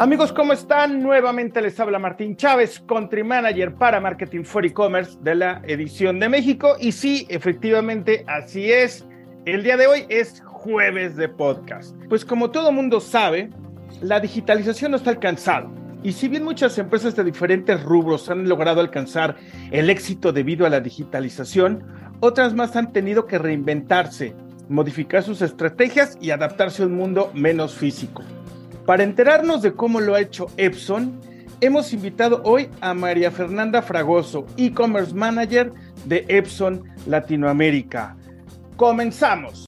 Amigos, 0.00 0.32
¿cómo 0.32 0.54
están? 0.54 1.02
Nuevamente 1.02 1.60
les 1.60 1.78
habla 1.78 1.98
Martín 1.98 2.34
Chávez, 2.34 2.82
Country 2.88 3.22
Manager 3.22 3.74
para 3.74 4.00
Marketing 4.00 4.44
for 4.44 4.64
E-Commerce 4.64 5.18
de 5.20 5.34
la 5.34 5.60
edición 5.66 6.18
de 6.18 6.30
México. 6.30 6.74
Y 6.80 6.92
sí, 6.92 7.26
efectivamente, 7.28 8.24
así 8.26 8.72
es. 8.72 9.04
El 9.44 9.62
día 9.62 9.76
de 9.76 9.86
hoy 9.88 10.06
es 10.08 10.40
jueves 10.46 11.16
de 11.16 11.28
podcast. 11.28 11.94
Pues 12.08 12.24
como 12.24 12.50
todo 12.50 12.72
mundo 12.72 12.98
sabe, 12.98 13.50
la 14.00 14.20
digitalización 14.20 14.92
no 14.92 14.96
está 14.96 15.10
alcanzado. 15.10 15.70
Y 16.02 16.12
si 16.12 16.28
bien 16.28 16.44
muchas 16.44 16.78
empresas 16.78 17.14
de 17.14 17.22
diferentes 17.22 17.82
rubros 17.82 18.30
han 18.30 18.48
logrado 18.48 18.80
alcanzar 18.80 19.36
el 19.70 19.90
éxito 19.90 20.32
debido 20.32 20.64
a 20.64 20.70
la 20.70 20.80
digitalización, 20.80 21.84
otras 22.20 22.54
más 22.54 22.74
han 22.74 22.94
tenido 22.94 23.26
que 23.26 23.36
reinventarse, 23.36 24.34
modificar 24.66 25.22
sus 25.22 25.42
estrategias 25.42 26.16
y 26.22 26.30
adaptarse 26.30 26.84
a 26.84 26.86
un 26.86 26.94
mundo 26.94 27.30
menos 27.34 27.74
físico. 27.74 28.22
Para 28.86 29.02
enterarnos 29.02 29.62
de 29.62 29.74
cómo 29.74 30.00
lo 30.00 30.14
ha 30.14 30.20
hecho 30.20 30.46
Epson, 30.56 31.20
hemos 31.60 31.92
invitado 31.92 32.40
hoy 32.44 32.68
a 32.80 32.94
María 32.94 33.30
Fernanda 33.30 33.82
Fragoso, 33.82 34.46
e-commerce 34.56 35.14
manager 35.14 35.72
de 36.06 36.24
Epson 36.28 36.84
Latinoamérica. 37.06 38.16
Comenzamos. 38.76 39.66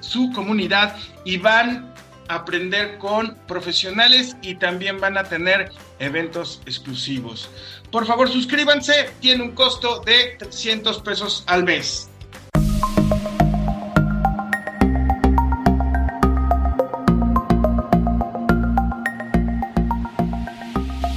su 0.00 0.30
comunidad 0.32 0.94
y 1.24 1.38
van 1.38 1.90
a 2.28 2.34
aprender 2.34 2.98
con 2.98 3.34
profesionales 3.48 4.36
y 4.42 4.56
también 4.56 5.00
van 5.00 5.16
a 5.16 5.24
tener 5.24 5.72
eventos 6.00 6.60
exclusivos. 6.66 7.48
Por 7.90 8.04
favor, 8.04 8.28
suscríbanse, 8.28 9.08
tiene 9.22 9.42
un 9.42 9.52
costo 9.52 10.00
de 10.00 10.36
300 10.38 11.00
pesos 11.00 11.42
al 11.46 11.64
mes. 11.64 12.10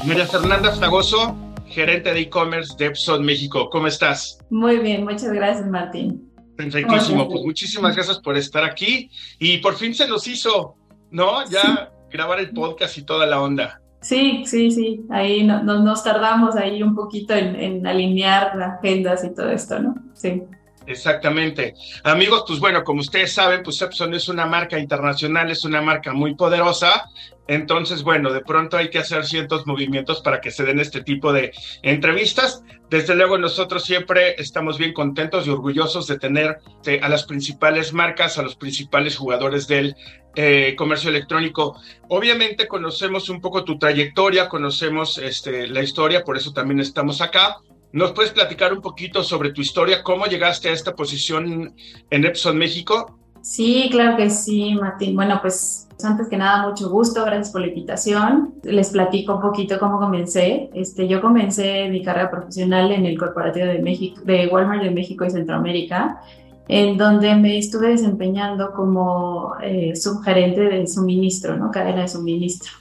María 0.06 0.26
Fernanda 0.28 0.72
Fragoso, 0.72 1.53
gerente 1.74 2.14
de 2.14 2.22
e-commerce 2.22 2.76
de 2.78 2.86
Epson 2.86 3.26
México. 3.26 3.70
¿Cómo 3.70 3.88
estás? 3.88 4.38
Muy 4.50 4.78
bien, 4.78 5.04
muchas 5.04 5.32
gracias, 5.32 5.68
Martín. 5.68 6.32
Perfectísimo, 6.56 7.28
pues 7.28 7.44
muchísimas 7.44 7.96
gracias 7.96 8.20
por 8.20 8.38
estar 8.38 8.64
aquí 8.64 9.10
y 9.40 9.58
por 9.58 9.76
fin 9.76 9.94
se 9.96 10.08
nos 10.08 10.28
hizo, 10.28 10.76
¿no? 11.10 11.50
Ya 11.50 11.92
grabar 12.12 12.40
el 12.40 12.52
podcast 12.52 12.98
y 12.98 13.04
toda 13.04 13.26
la 13.26 13.42
onda. 13.42 13.82
Sí, 14.02 14.44
sí, 14.46 14.70
sí, 14.70 15.02
ahí 15.10 15.44
nos 15.44 16.04
tardamos 16.04 16.56
ahí 16.56 16.84
un 16.84 16.94
poquito 16.94 17.34
en, 17.34 17.56
en 17.56 17.88
alinear 17.88 18.56
las 18.56 18.78
agendas 18.78 19.24
y 19.24 19.34
todo 19.34 19.50
esto, 19.50 19.80
¿no? 19.80 19.96
Sí. 20.14 20.44
Exactamente. 20.86 21.76
Amigos, 22.04 22.44
pues 22.48 22.60
bueno, 22.60 22.84
como 22.84 23.02
ustedes 23.02 23.32
saben, 23.32 23.64
pues 23.64 23.82
Epson 23.82 24.14
es 24.14 24.28
una 24.28 24.46
marca 24.46 24.78
internacional, 24.78 25.50
es 25.50 25.64
una 25.64 25.82
marca 25.82 26.14
muy 26.14 26.36
poderosa. 26.36 27.10
Entonces, 27.48 28.04
bueno, 28.04 28.32
de 28.32 28.42
pronto 28.42 28.78
hay 28.78 28.90
que 28.90 29.00
hacer 29.00 29.26
ciertos 29.26 29.68
movimientos 29.68 30.22
para 30.22 30.40
que 30.40 30.52
se 30.52 30.64
den 30.64 30.80
este 30.80 31.02
tipo 31.02 31.34
de 31.34 31.52
entrevistas. 31.82 32.64
Desde 32.90 33.16
luego, 33.16 33.38
nosotros 33.38 33.84
siempre 33.84 34.36
estamos 34.38 34.78
bien 34.78 34.94
contentos 34.94 35.46
y 35.46 35.50
orgullosos 35.50 36.08
de 36.08 36.20
tener 36.20 36.60
eh, 36.86 37.00
a 37.02 37.10
las 37.10 37.24
principales 37.24 37.92
marcas, 37.92 38.38
a 38.38 38.44
los 38.44 38.56
principales 38.56 39.18
jugadores 39.18 39.68
del 39.68 39.96
eh, 40.36 40.76
comercio 40.78 41.10
electrónico. 41.10 41.80
Obviamente 42.08 42.68
conocemos 42.68 43.30
un 43.30 43.42
poco 43.42 43.64
tu 43.64 43.78
trayectoria, 43.78 44.48
conocemos 44.48 45.18
este, 45.18 45.68
la 45.68 45.82
historia, 45.82 46.24
por 46.24 46.38
eso 46.38 46.54
también 46.54 46.80
estamos 46.80 47.22
acá 47.22 47.58
¿Nos 47.94 48.12
puedes 48.12 48.32
platicar 48.32 48.74
un 48.74 48.82
poquito 48.82 49.22
sobre 49.22 49.52
tu 49.52 49.62
historia? 49.62 50.02
¿Cómo 50.02 50.26
llegaste 50.26 50.68
a 50.68 50.72
esta 50.72 50.96
posición 50.96 51.76
en 52.10 52.26
Epson 52.26 52.58
México? 52.58 53.20
Sí, 53.42 53.88
claro 53.92 54.18
que 54.18 54.32
sí, 54.32 54.74
Martín. 54.74 55.16
Bueno, 55.16 55.38
pues 55.40 55.88
antes 56.04 56.28
que 56.28 56.36
nada, 56.36 56.68
mucho 56.68 56.90
gusto, 56.90 57.24
gracias 57.24 57.52
por 57.52 57.62
la 57.62 57.68
invitación. 57.68 58.56
Les 58.64 58.90
platico 58.90 59.36
un 59.36 59.42
poquito 59.42 59.78
cómo 59.78 60.00
comencé. 60.00 60.72
Este, 60.74 61.08
yo 61.08 61.22
comencé 61.22 61.88
mi 61.90 62.02
carrera 62.02 62.32
profesional 62.32 62.92
en 62.92 63.06
el 63.06 63.16
corporativo 63.16 63.68
de 63.68 63.78
México, 63.78 64.22
de 64.26 64.48
Walmart 64.48 64.82
de 64.82 64.90
México 64.90 65.24
y 65.24 65.30
Centroamérica, 65.30 66.20
en 66.68 66.98
donde 66.98 67.36
me 67.36 67.60
estuve 67.60 67.90
desempeñando 67.90 68.72
como 68.72 69.54
eh, 69.62 69.96
subgerente 69.96 70.62
de 70.62 70.88
suministro, 70.88 71.56
¿no? 71.58 71.70
Cadena 71.70 72.02
de 72.02 72.08
suministro. 72.08 72.72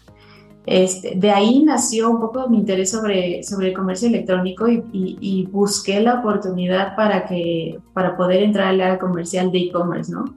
Este, 0.65 1.15
de 1.17 1.31
ahí 1.31 1.65
nació 1.65 2.11
un 2.11 2.21
poco 2.21 2.49
mi 2.49 2.59
interés 2.59 2.91
sobre, 2.91 3.43
sobre 3.43 3.69
el 3.69 3.75
comercio 3.75 4.09
electrónico 4.09 4.69
y, 4.69 5.49
busqué 5.51 6.01
la 6.01 6.21
oportunidad 6.21 6.95
para, 6.95 7.27
que, 7.27 7.81
para 7.93 8.17
poder 8.17 8.43
entrar 8.43 8.69
al 8.69 8.81
área 8.81 8.99
comercial 8.99 9.51
de 9.51 9.59
e-commerce, 9.59 10.13
¿no? 10.13 10.37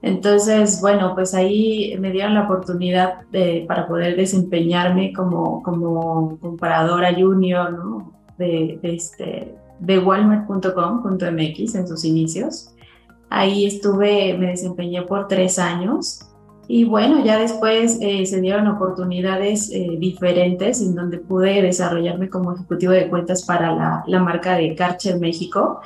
Entonces, 0.00 0.80
bueno, 0.80 1.12
pues 1.16 1.34
ahí 1.34 1.96
me 1.98 2.12
dieron 2.12 2.34
la 2.34 2.44
oportunidad 2.44 3.22
para 3.66 3.88
poder 3.88 4.16
desempeñarme 4.16 5.12
como, 5.12 5.60
como 5.64 6.38
comparadora 6.38 7.12
junior, 7.12 7.72
¿no? 7.72 8.12
De, 8.38 8.78
de, 8.80 8.94
este, 8.94 9.54
de 9.80 9.98
walmart.com.mx 9.98 11.74
en 11.74 11.88
sus 11.88 12.04
inicios. 12.04 12.70
Ahí 13.28 13.66
estuve, 13.66 14.38
me 14.38 14.46
desempeñé 14.48 15.02
por 15.02 15.26
tres 15.26 15.58
años 15.58 16.27
y 16.70 16.84
bueno, 16.84 17.24
ya 17.24 17.38
después 17.38 17.96
eh, 18.02 18.26
se 18.26 18.42
dieron 18.42 18.66
oportunidades 18.66 19.70
eh, 19.72 19.96
diferentes 19.98 20.82
en 20.82 20.94
donde 20.94 21.16
pude 21.16 21.62
desarrollarme 21.62 22.28
como 22.28 22.52
ejecutivo 22.52 22.92
de 22.92 23.08
cuentas 23.08 23.42
para 23.46 23.74
la, 23.74 24.04
la 24.06 24.20
marca 24.20 24.54
de 24.54 24.74
Karcher 24.74 25.18
México. 25.18 25.80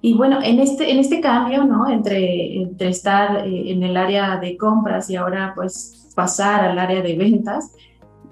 Y 0.00 0.14
bueno, 0.14 0.38
en 0.40 0.60
este, 0.60 0.92
en 0.92 1.00
este 1.00 1.20
cambio, 1.20 1.64
¿no? 1.64 1.90
Entre, 1.90 2.62
entre 2.62 2.90
estar 2.90 3.48
eh, 3.48 3.72
en 3.72 3.82
el 3.82 3.96
área 3.96 4.36
de 4.36 4.56
compras 4.56 5.10
y 5.10 5.16
ahora 5.16 5.52
pues 5.56 6.08
pasar 6.14 6.64
al 6.64 6.78
área 6.78 7.02
de 7.02 7.16
ventas, 7.16 7.72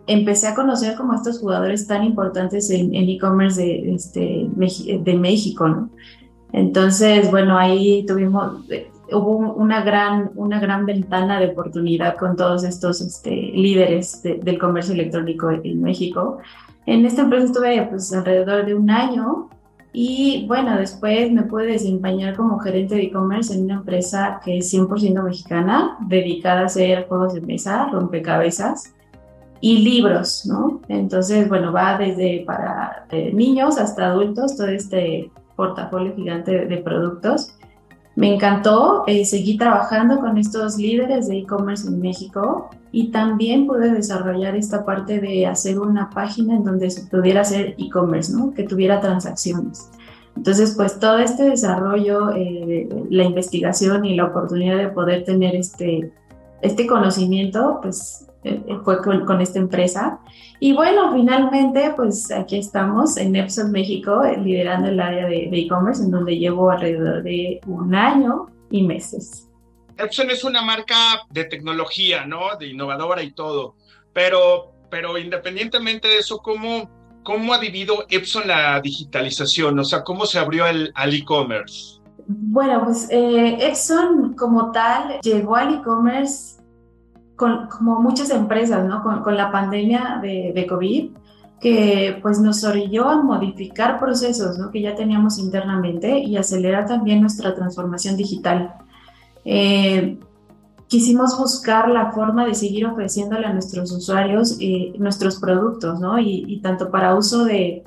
empecé 0.06 0.47
a 0.47 0.55
conocer 0.55 0.97
como 0.97 1.12
estos 1.12 1.41
jugadores 1.41 1.88
tan 1.88 2.05
importantes 2.05 2.71
en 2.71 2.94
e-commerce 2.94 3.61
de, 3.61 3.94
este, 3.94 4.47
de 4.49 5.15
México, 5.17 5.69
¿no? 5.69 5.91
Entonces, 6.53 7.28
bueno, 7.33 7.59
ahí 7.59 8.06
tuvimos, 8.06 8.65
hubo 9.12 9.55
una 9.55 9.82
gran, 9.82 10.31
una 10.35 10.61
gran 10.61 10.87
ventana 10.87 11.41
de 11.41 11.49
oportunidad 11.49 12.17
con 12.17 12.37
todos 12.37 12.64
estos 12.64 13.00
este, 13.00 13.31
líderes 13.31 14.23
del 14.23 14.58
comercio 14.58 14.94
electrónico 14.94 15.50
en 15.50 15.82
México. 15.82 16.38
En 16.87 17.05
esta 17.05 17.23
empresa 17.23 17.47
estuve 17.47 17.82
pues, 17.91 18.12
alrededor 18.12 18.67
de 18.67 18.75
un 18.75 18.91
año 18.91 19.49
y 19.93 20.44
bueno, 20.47 20.76
después 20.76 21.32
me 21.32 21.43
pude 21.43 21.67
desempeñar 21.67 22.37
como 22.37 22.58
gerente 22.58 22.97
de 22.97 23.05
e-commerce 23.05 23.55
en 23.55 23.64
una 23.64 23.75
empresa 23.76 24.41
que 24.44 24.58
es 24.58 24.73
100% 24.73 25.23
mexicana, 25.23 25.97
dedicada 26.06 26.61
a 26.61 26.67
hacer 26.67 27.09
juegos 27.09 27.35
de 27.35 27.41
mesa, 27.41 27.88
rompecabezas 27.91 28.93
y 29.61 29.79
libros, 29.79 30.44
¿no? 30.47 30.82
Entonces, 30.88 31.49
bueno, 31.49 31.73
va 31.73 31.97
desde 31.97 32.44
para 32.47 33.06
niños 33.32 33.79
hasta 33.79 34.09
adultos, 34.09 34.56
todo 34.56 34.69
este 34.69 35.31
portafolio 35.56 36.14
gigante 36.14 36.67
de 36.67 36.76
productos. 36.76 37.56
Me 38.16 38.34
encantó, 38.34 39.04
eh, 39.06 39.26
seguí 39.26 39.58
trabajando 39.58 40.20
con 40.20 40.38
estos 40.38 40.78
líderes 40.78 41.28
de 41.28 41.36
e-commerce 41.36 41.86
en 41.86 42.00
México 42.00 42.70
y 42.90 43.10
también 43.10 43.66
pude 43.66 43.92
desarrollar 43.92 44.56
esta 44.56 44.86
parte 44.86 45.20
de 45.20 45.46
hacer 45.46 45.78
una 45.78 46.08
página 46.08 46.56
en 46.56 46.64
donde 46.64 46.90
se 46.90 47.04
pudiera 47.10 47.42
hacer 47.42 47.74
e-commerce, 47.78 48.32
¿no? 48.32 48.54
que 48.54 48.62
tuviera 48.62 49.00
transacciones. 49.00 49.90
Entonces, 50.34 50.74
pues 50.74 50.98
todo 50.98 51.18
este 51.18 51.50
desarrollo, 51.50 52.30
eh, 52.34 52.88
la 53.10 53.24
investigación 53.24 54.06
y 54.06 54.16
la 54.16 54.24
oportunidad 54.24 54.78
de 54.78 54.88
poder 54.88 55.24
tener 55.24 55.54
este, 55.54 56.10
este 56.62 56.86
conocimiento, 56.86 57.80
pues 57.82 58.26
fue 58.84 59.02
con, 59.02 59.40
esta 59.40 59.58
empresa. 59.58 60.19
Y 60.60 60.72
bueno, 60.72 61.12
finalmente, 61.12 61.93
pues 61.96 62.31
aquí 62.31 62.58
estamos 62.58 63.16
en 63.16 63.37
Epson 63.37 63.70
México, 63.72 64.22
liderando 64.43 64.88
el 64.88 65.00
área 65.00 65.26
de 65.26 65.50
e-commerce, 65.52 66.02
en 66.02 66.10
donde 66.10 66.38
llevo 66.38 66.70
alrededor 66.70 67.22
de 67.22 67.60
un 67.66 67.94
año 67.94 68.46
y 68.70 68.82
meses. 68.82 69.48
Epson 69.98 70.31
es 70.31 70.44
una 70.44 70.62
marca 70.62 70.96
de 71.31 71.44
tecnología, 71.44 72.26
¿no? 72.26 72.56
De 72.58 72.69
innovadora 72.69 73.22
y 73.22 73.32
todo. 73.32 73.76
Pero, 74.12 74.72
pero 74.90 75.16
independientemente 75.19 76.08
de 76.08 76.19
eso, 76.19 76.38
¿cómo, 76.38 76.90
cómo 77.22 77.54
ha 77.54 77.58
vivido 77.58 78.06
Epson 78.10 78.46
la 78.46 78.81
digitalización? 78.81 79.78
O 79.78 79.84
sea, 79.84 80.04
¿cómo 80.04 80.26
se 80.26 80.38
abrió 80.38 80.66
el, 80.66 80.92
al 80.94 81.14
e-commerce? 81.14 82.00
Bueno, 82.28 82.82
pues 82.84 83.08
eh, 83.10 83.56
Epson 83.60 84.34
como 84.34 84.72
tal 84.72 85.20
llegó 85.22 85.56
al 85.56 85.75
e-commerce 85.75 86.56
como 87.37 88.00
muchas 88.00 88.31
empresas, 88.31 88.87
¿no? 88.87 89.03
Con, 89.03 89.37
la 89.37 89.53
pandemia 89.53 90.21
de, 90.23 90.67
COVID, 90.69 91.11
que 91.61 92.19
pues 92.23 92.41
nos 92.41 92.65
orilló 92.65 93.09
a 93.09 93.23
modificar 93.23 93.99
procesos, 93.99 94.59
¿no? 94.59 94.71
Que 94.71 94.81
ya 94.81 94.94
teníamos 94.94 95.38
internamente 95.38 96.19
y 96.19 96.37
acelerar 96.37 96.87
también 96.87 97.21
nuestra 97.21 97.55
transformación 97.55 98.17
digital. 98.17 98.75
Eh, 99.44 100.19
quisimos 100.88 101.38
buscar 101.38 101.88
la 101.88 102.12
forma 102.12 102.47
de 102.47 102.55
seguir 102.55 102.87
ofreciéndole 102.87 103.47
a 103.47 103.53
nuestros 103.53 103.91
usuarios 103.93 104.56
eh, 104.61 104.93
nuestros 104.99 105.37
productos, 105.37 106.00
¿no? 106.00 106.19
Y, 106.19 106.61
tanto 106.62 106.91
para 106.91 107.15
uso 107.15 107.44
de 107.44 107.85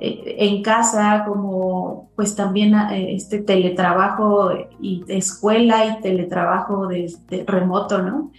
en 0.00 0.62
casa 0.62 1.24
como 1.26 2.10
pues 2.14 2.36
también 2.36 2.74
este 2.92 3.40
teletrabajo 3.40 4.50
y 4.80 5.04
escuela 5.08 5.86
y 5.86 6.00
teletrabajo 6.00 6.86
de 6.86 7.44
remoto, 7.46 8.02
¿no? 8.02 8.30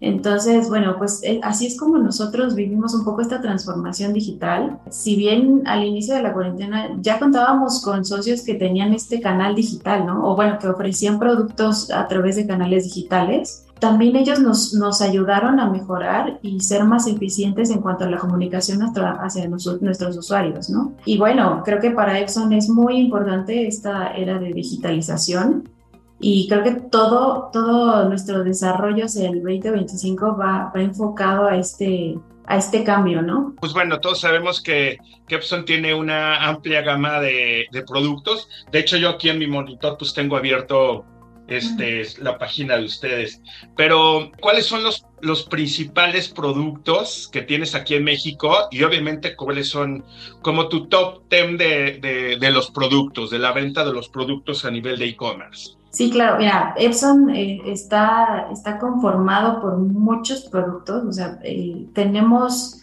Entonces, 0.00 0.68
bueno, 0.68 0.94
pues 0.96 1.20
eh, 1.24 1.40
así 1.42 1.66
es 1.66 1.76
como 1.76 1.98
nosotros 1.98 2.54
vivimos 2.54 2.94
un 2.94 3.04
poco 3.04 3.20
esta 3.20 3.40
transformación 3.40 4.12
digital. 4.12 4.78
Si 4.90 5.16
bien 5.16 5.62
al 5.66 5.84
inicio 5.84 6.14
de 6.14 6.22
la 6.22 6.32
cuarentena 6.32 6.90
ya 7.00 7.18
contábamos 7.18 7.82
con 7.82 8.04
socios 8.04 8.42
que 8.42 8.54
tenían 8.54 8.92
este 8.92 9.20
canal 9.20 9.56
digital, 9.56 10.06
¿no? 10.06 10.30
O 10.30 10.36
bueno, 10.36 10.58
que 10.60 10.68
ofrecían 10.68 11.18
productos 11.18 11.90
a 11.90 12.06
través 12.06 12.36
de 12.36 12.46
canales 12.46 12.84
digitales, 12.84 13.66
también 13.78 14.16
ellos 14.16 14.40
nos, 14.40 14.74
nos 14.74 15.00
ayudaron 15.00 15.60
a 15.60 15.70
mejorar 15.70 16.38
y 16.42 16.60
ser 16.60 16.84
más 16.84 17.06
eficientes 17.06 17.70
en 17.70 17.80
cuanto 17.80 18.04
a 18.04 18.10
la 18.10 18.18
comunicación 18.18 18.80
hacia 18.82 19.48
nuestros 19.48 20.16
usuarios, 20.16 20.70
¿no? 20.70 20.94
Y 21.04 21.18
bueno, 21.18 21.62
creo 21.64 21.80
que 21.80 21.90
para 21.90 22.18
Epson 22.18 22.52
es 22.52 22.68
muy 22.68 22.98
importante 22.98 23.66
esta 23.66 24.12
era 24.12 24.38
de 24.38 24.52
digitalización 24.52 25.68
y 26.20 26.48
creo 26.48 26.64
que 26.64 26.72
todo, 26.72 27.50
todo 27.52 28.08
nuestro 28.08 28.42
desarrollo 28.42 29.04
hacia 29.04 29.28
el 29.28 29.42
2025 29.42 30.36
va, 30.36 30.72
va 30.74 30.82
enfocado 30.82 31.46
a 31.46 31.56
este, 31.56 32.18
a 32.46 32.56
este 32.56 32.82
cambio, 32.82 33.22
¿no? 33.22 33.54
Pues 33.60 33.72
bueno, 33.72 34.00
todos 34.00 34.20
sabemos 34.20 34.60
que, 34.60 34.98
que 35.28 35.36
Epson 35.36 35.64
tiene 35.64 35.94
una 35.94 36.48
amplia 36.48 36.82
gama 36.82 37.20
de, 37.20 37.66
de, 37.70 37.82
productos. 37.82 38.48
De 38.72 38.80
hecho, 38.80 38.96
yo 38.96 39.10
aquí 39.10 39.28
en 39.28 39.38
mi 39.38 39.46
monitor 39.46 39.96
pues 39.96 40.12
tengo 40.12 40.36
abierto 40.36 41.04
este, 41.48 42.02
la 42.22 42.38
página 42.38 42.76
de 42.76 42.84
ustedes. 42.84 43.42
Pero, 43.76 44.30
¿cuáles 44.40 44.66
son 44.66 44.84
los, 44.84 45.04
los 45.20 45.44
principales 45.44 46.28
productos 46.28 47.28
que 47.32 47.42
tienes 47.42 47.74
aquí 47.74 47.94
en 47.94 48.04
México? 48.04 48.68
Y 48.70 48.82
obviamente, 48.82 49.34
¿cuáles 49.34 49.68
son 49.68 50.04
como 50.42 50.68
tu 50.68 50.86
top 50.86 51.22
10 51.30 51.58
de, 51.58 51.98
de, 52.00 52.36
de 52.38 52.50
los 52.50 52.70
productos, 52.70 53.30
de 53.30 53.38
la 53.38 53.52
venta 53.52 53.84
de 53.84 53.92
los 53.92 54.08
productos 54.08 54.64
a 54.64 54.70
nivel 54.70 54.98
de 54.98 55.06
e-commerce? 55.06 55.78
Sí, 55.90 56.10
claro, 56.10 56.38
mira, 56.38 56.74
Epson 56.76 57.30
eh, 57.30 57.62
está, 57.64 58.48
está 58.52 58.78
conformado 58.78 59.60
por 59.60 59.78
muchos 59.78 60.42
productos, 60.42 61.04
o 61.04 61.12
sea, 61.12 61.38
eh, 61.42 61.86
tenemos 61.94 62.82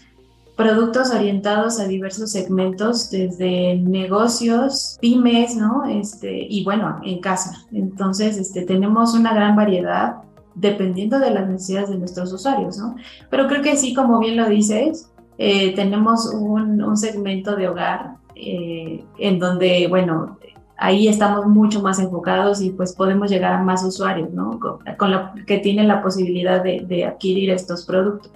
productos 0.55 1.11
orientados 1.11 1.79
a 1.79 1.87
diversos 1.87 2.31
segmentos, 2.31 3.09
desde 3.09 3.75
negocios, 3.75 4.97
pymes, 5.01 5.55
¿no? 5.55 5.83
Este, 5.85 6.47
y 6.49 6.63
bueno, 6.63 6.99
en 7.03 7.19
casa. 7.19 7.65
Entonces, 7.71 8.37
este, 8.37 8.61
tenemos 8.61 9.13
una 9.13 9.33
gran 9.33 9.55
variedad 9.55 10.15
dependiendo 10.55 11.19
de 11.19 11.31
las 11.31 11.47
necesidades 11.49 11.89
de 11.89 11.97
nuestros 11.97 12.31
usuarios, 12.31 12.77
¿no? 12.77 12.95
Pero 13.29 13.47
creo 13.47 13.61
que 13.61 13.75
sí, 13.75 13.93
como 13.93 14.19
bien 14.19 14.37
lo 14.37 14.47
dices, 14.47 15.11
eh, 15.37 15.75
tenemos 15.75 16.33
un, 16.33 16.95
segmento 16.95 17.57
de 17.57 17.67
hogar 17.67 18.15
en 18.37 19.39
donde, 19.39 19.87
bueno, 19.89 20.37
ahí 20.77 21.07
estamos 21.07 21.45
mucho 21.47 21.81
más 21.81 21.99
enfocados 21.99 22.61
y 22.61 22.69
pues 22.69 22.93
podemos 22.93 23.29
llegar 23.29 23.53
a 23.53 23.63
más 23.63 23.83
usuarios, 23.83 24.31
¿no? 24.31 24.59
Con, 24.97 25.11
lo 25.11 25.31
que 25.45 25.59
tienen 25.59 25.87
la 25.87 26.01
posibilidad 26.01 26.63
de, 26.63 27.05
adquirir 27.05 27.49
estos 27.49 27.85
productos. 27.85 28.31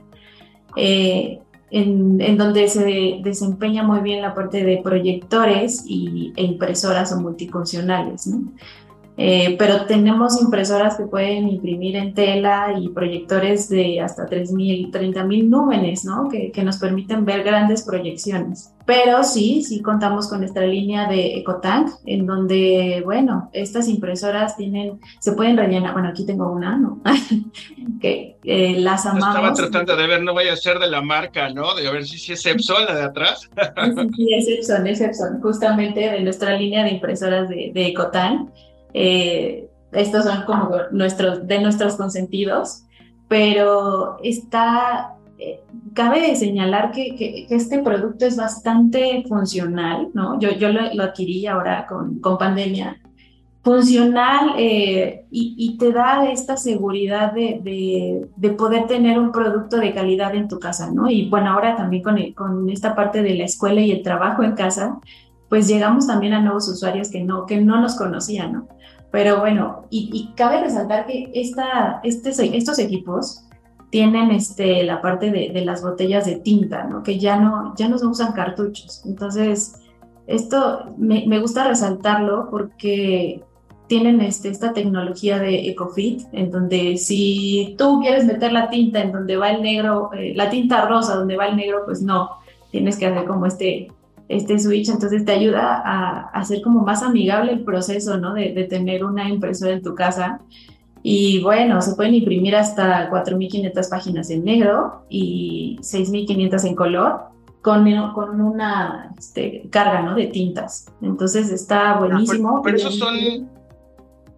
Eh, 0.76 1.40
en, 1.72 2.38
donde 2.38 2.68
se 2.68 3.20
desempeña 3.24 3.84
muy 3.84 4.00
bien 4.02 4.22
la 4.22 4.34
parte 4.34 4.64
de 4.64 4.82
proyectores 4.84 5.84
y, 5.86 6.34
e 6.36 6.44
impresoras 6.44 7.12
o 7.12 7.20
multifuncionales, 7.20 8.28
¿no? 8.28 8.52
Eh, 9.22 9.58
pero 9.60 9.86
tenemos 9.86 10.42
impresoras 10.42 10.96
que 10.96 11.04
pueden 11.04 11.50
imprimir 11.50 11.98
en 11.98 12.14
tela 12.14 12.74
y 12.80 12.88
proyectores 12.88 13.68
de 13.68 14.00
hasta 14.00 14.26
3.000, 14.26 14.92
30.000 14.94 15.50
númenes, 15.50 16.06
¿no? 16.06 16.30
Que, 16.30 16.54
que, 16.54 16.64
nos 16.64 16.78
permiten 16.78 17.26
ver 17.26 17.44
grandes 17.44 17.84
proyecciones. 17.84 18.74
Pero 18.86 19.26
sí, 19.26 19.62
sí 19.62 19.82
contamos 19.82 20.30
con 20.30 20.40
nuestra 20.40 20.66
línea 20.66 21.10
de 21.10 21.38
EcoTank, 21.38 21.90
en 22.06 22.26
donde, 22.26 23.02
bueno, 23.04 23.50
estas 23.52 23.90
impresoras 23.90 24.56
tienen, 24.56 25.02
se 25.20 25.34
pueden 25.34 25.58
rellenar, 25.58 25.92
bueno, 25.92 26.08
aquí 26.08 26.26
tengo 26.26 26.50
una, 26.50 26.78
¿no? 26.78 27.02
que 28.00 28.38
eh, 28.46 28.80
las 28.80 29.06
amamos. 29.06 29.36
Estaba 29.36 29.54
tratando 29.54 29.98
de 29.98 30.08
ver, 30.08 30.24
no 30.24 30.34
vaya 30.34 30.54
a 30.54 30.56
ser 30.56 30.80
de 30.80 30.88
la 30.88 31.02
marca, 31.02 31.50
¿no? 31.50 31.76
De 31.76 31.92
ver 31.92 32.06
si, 32.06 32.18
si 32.18 32.32
es 32.32 32.46
Epson, 32.46 32.86
la 32.86 32.96
de 32.96 33.04
atrás. 33.04 33.50
sí, 34.16 34.34
es 34.34 34.48
Epson, 34.48 34.88
es 34.88 35.02
Epson, 35.02 35.42
justamente 35.42 36.00
de 36.00 36.22
nuestra 36.22 36.58
línea 36.58 36.86
de 36.86 36.92
impresoras 36.92 37.50
de, 37.50 37.72
de 37.74 37.88
EcoTank. 37.88 38.50
Eh, 38.94 39.70
estos 39.92 40.26
son 40.26 40.44
como 40.44 40.72
nuestros, 40.92 41.48
de 41.48 41.60
nuestros 41.62 41.96
consentidos, 41.96 42.84
pero 43.28 44.18
está, 44.24 45.16
eh, 45.38 45.62
cabe 45.94 46.36
señalar 46.36 46.92
que, 46.92 47.16
que, 47.16 47.48
este 47.50 47.80
producto 47.80 48.26
es 48.26 48.36
bastante 48.36 49.24
funcional, 49.28 50.10
¿no? 50.14 50.40
Yo, 50.40 50.52
yo 50.52 50.70
lo, 50.70 51.04
adquirí 51.04 51.48
ahora 51.48 51.86
con, 51.88 52.20
con 52.20 52.38
pandemia. 52.38 52.98
Funcional 53.62 54.54
eh, 54.58 55.26
y, 55.32 55.54
y, 55.58 55.78
te 55.78 55.92
da 55.92 56.32
esta 56.32 56.56
seguridad 56.56 57.34
de, 57.34 57.60
de, 57.62 58.28
de, 58.38 58.50
poder 58.52 58.88
tener 58.88 59.20
un 59.20 59.34
producto 59.34 59.78
de 59.78 59.94
calidad 59.94 60.34
en 60.34 60.48
tu 60.48 60.60
casa, 60.60 60.90
¿no? 60.92 61.10
Y 61.10 61.30
bueno, 61.30 61.52
ahora 61.52 61.76
también 61.76 62.02
con, 62.02 62.18
con 62.32 62.70
esta 62.70 62.96
parte 62.96 63.22
de 63.22 63.36
la 63.36 63.44
escuela 63.44 63.82
y 63.82 63.92
el 63.92 64.02
trabajo 64.02 64.44
en 64.44 64.54
casa, 64.54 65.00
pues 65.50 65.68
llegamos 65.68 66.08
también 66.08 66.34
a 66.34 66.42
nuevos 66.42 66.70
usuarios 66.70 67.10
que 67.10 67.24
no, 67.24 67.46
que 67.46 67.60
no 67.60 67.82
nos 67.82 67.96
conocían, 67.96 68.54
¿no? 68.54 68.68
Pero 69.12 69.40
bueno, 69.40 69.88
y, 69.90 70.32
cabe 70.36 70.62
resaltar 70.62 71.08
que 71.08 71.32
esta, 71.34 72.00
este, 72.04 72.30
estos 72.56 72.78
equipos 72.78 73.44
tienen 73.90 74.30
este, 74.30 74.84
la 74.84 75.02
parte 75.02 75.32
de, 75.32 75.66
las 75.66 75.82
botellas 75.82 76.26
de 76.26 76.36
tinta, 76.36 76.84
¿no? 76.84 77.02
Que 77.02 77.18
ya 77.18 77.38
no, 77.38 77.74
ya 77.76 77.90
no 77.90 77.98
se 77.98 78.06
usan 78.06 78.34
cartuchos. 78.34 79.04
Entonces, 79.06 79.82
esto 80.28 80.94
me, 80.98 81.26
me 81.28 81.40
gusta 81.40 81.68
resaltarlo 81.68 82.50
porque 82.52 83.44
tienen 83.90 84.22
este, 84.22 84.50
esta 84.50 84.72
tecnología 84.72 85.40
de 85.40 85.68
EcoFit, 85.70 86.22
en 86.32 86.52
donde 86.52 86.96
si 86.98 87.76
tú 87.78 88.00
quieres 88.00 88.26
meter 88.26 88.54
la 88.54 88.70
tinta 88.70 89.02
en 89.02 89.12
donde 89.12 89.36
va 89.36 89.50
el 89.50 89.64
negro, 89.64 90.12
eh, 90.14 90.34
la 90.36 90.52
tinta 90.52 90.86
rosa 90.86 91.16
donde 91.16 91.36
va 91.36 91.48
el 91.48 91.58
negro, 91.58 91.82
pues 91.86 92.04
no, 92.04 92.30
tienes 92.72 92.98
que 92.98 93.08
hacer 93.08 93.26
como 93.26 93.48
este 93.48 93.92
este 94.30 94.60
switch, 94.60 94.90
entonces 94.90 95.26
te 95.26 95.32
ayuda 95.32 95.82
a, 95.84 96.30
hacer 96.30 96.62
como 96.62 96.82
más 96.82 97.02
amigable 97.02 97.52
el 97.52 97.64
proceso, 97.64 98.18
¿no? 98.18 98.36
De, 98.36 98.68
tener 98.70 99.04
una 99.04 99.28
impresora 99.28 99.74
en 99.74 99.82
tu 99.82 99.96
casa. 99.96 100.40
Y 101.02 101.42
bueno, 101.42 101.82
se 101.82 101.96
pueden 101.96 102.14
imprimir 102.14 102.56
hasta 102.56 103.10
4.500 103.10 103.90
páginas 103.90 104.30
en 104.30 104.46
negro 104.46 105.06
y 105.10 105.78
6.500 105.82 106.66
en 106.66 106.76
color 106.76 107.22
con, 107.62 107.86
con 108.14 108.40
una 108.40 109.16
este, 109.18 109.68
carga, 109.72 110.04
¿no? 110.04 110.14
De 110.14 110.28
tintas. 110.28 110.94
Entonces 111.02 111.50
está 111.52 111.94
ah, 111.94 112.00
buenísimo. 112.00 112.62
pero, 112.64 112.78
esos 112.78 112.98
son... 112.98 113.50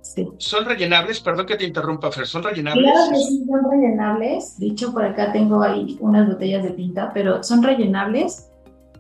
Sí. 0.04 0.28
¿Son 0.38 0.66
rellenables? 0.66 1.20
Perdón 1.20 1.46
que 1.46 1.56
te 1.56 1.66
interrumpa, 1.66 2.12
Fer, 2.12 2.26
¿son 2.26 2.42
rellenables? 2.42 2.84
Claro 2.84 3.12
que 3.12 3.18
sí, 3.18 3.46
son 3.46 3.72
rellenables. 3.72 4.58
Dicho, 4.58 4.92
por 4.94 5.06
acá 5.06 5.32
tengo 5.32 5.62
ahí 5.62 5.98
unas 6.00 6.28
botellas 6.28 6.64
de 6.64 6.72
tinta, 6.72 7.12
pero 7.14 7.44
son 7.44 7.62
rellenables 7.62 8.51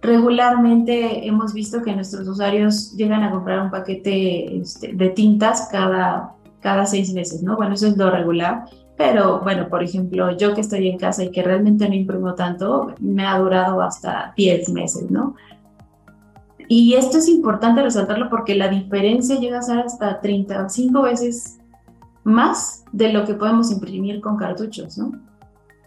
Regularmente 0.01 1.27
hemos 1.27 1.53
visto 1.53 1.81
que 1.81 1.95
nuestros 1.95 2.27
usuarios 2.27 2.93
llegan 2.93 3.23
a 3.23 3.31
comprar 3.31 3.61
un 3.61 3.71
paquete 3.71 4.57
este, 4.57 4.93
de 4.93 5.09
tintas 5.09 5.69
cada, 5.71 6.33
cada 6.59 6.85
seis 6.85 7.13
meses, 7.13 7.43
¿no? 7.43 7.55
Bueno, 7.55 7.75
eso 7.75 7.87
es 7.87 7.97
lo 7.97 8.09
regular, 8.09 8.65
pero 8.97 9.41
bueno, 9.41 9.69
por 9.69 9.83
ejemplo, 9.83 10.35
yo 10.37 10.55
que 10.55 10.61
estoy 10.61 10.89
en 10.89 10.97
casa 10.97 11.23
y 11.23 11.31
que 11.31 11.43
realmente 11.43 11.87
no 11.87 11.95
imprimo 11.95 12.33
tanto, 12.33 12.93
me 12.99 13.25
ha 13.25 13.37
durado 13.37 13.81
hasta 13.81 14.33
10 14.35 14.69
meses, 14.69 15.11
¿no? 15.11 15.35
Y 16.67 16.93
esto 16.93 17.17
es 17.17 17.27
importante 17.27 17.81
resaltarlo 17.81 18.29
porque 18.29 18.55
la 18.55 18.69
diferencia 18.69 19.37
llega 19.37 19.59
a 19.59 19.61
ser 19.61 19.79
hasta 19.79 20.21
35 20.21 21.01
veces 21.01 21.59
más 22.23 22.85
de 22.91 23.11
lo 23.11 23.25
que 23.25 23.33
podemos 23.33 23.71
imprimir 23.71 24.21
con 24.21 24.37
cartuchos, 24.37 24.97
¿no? 24.97 25.11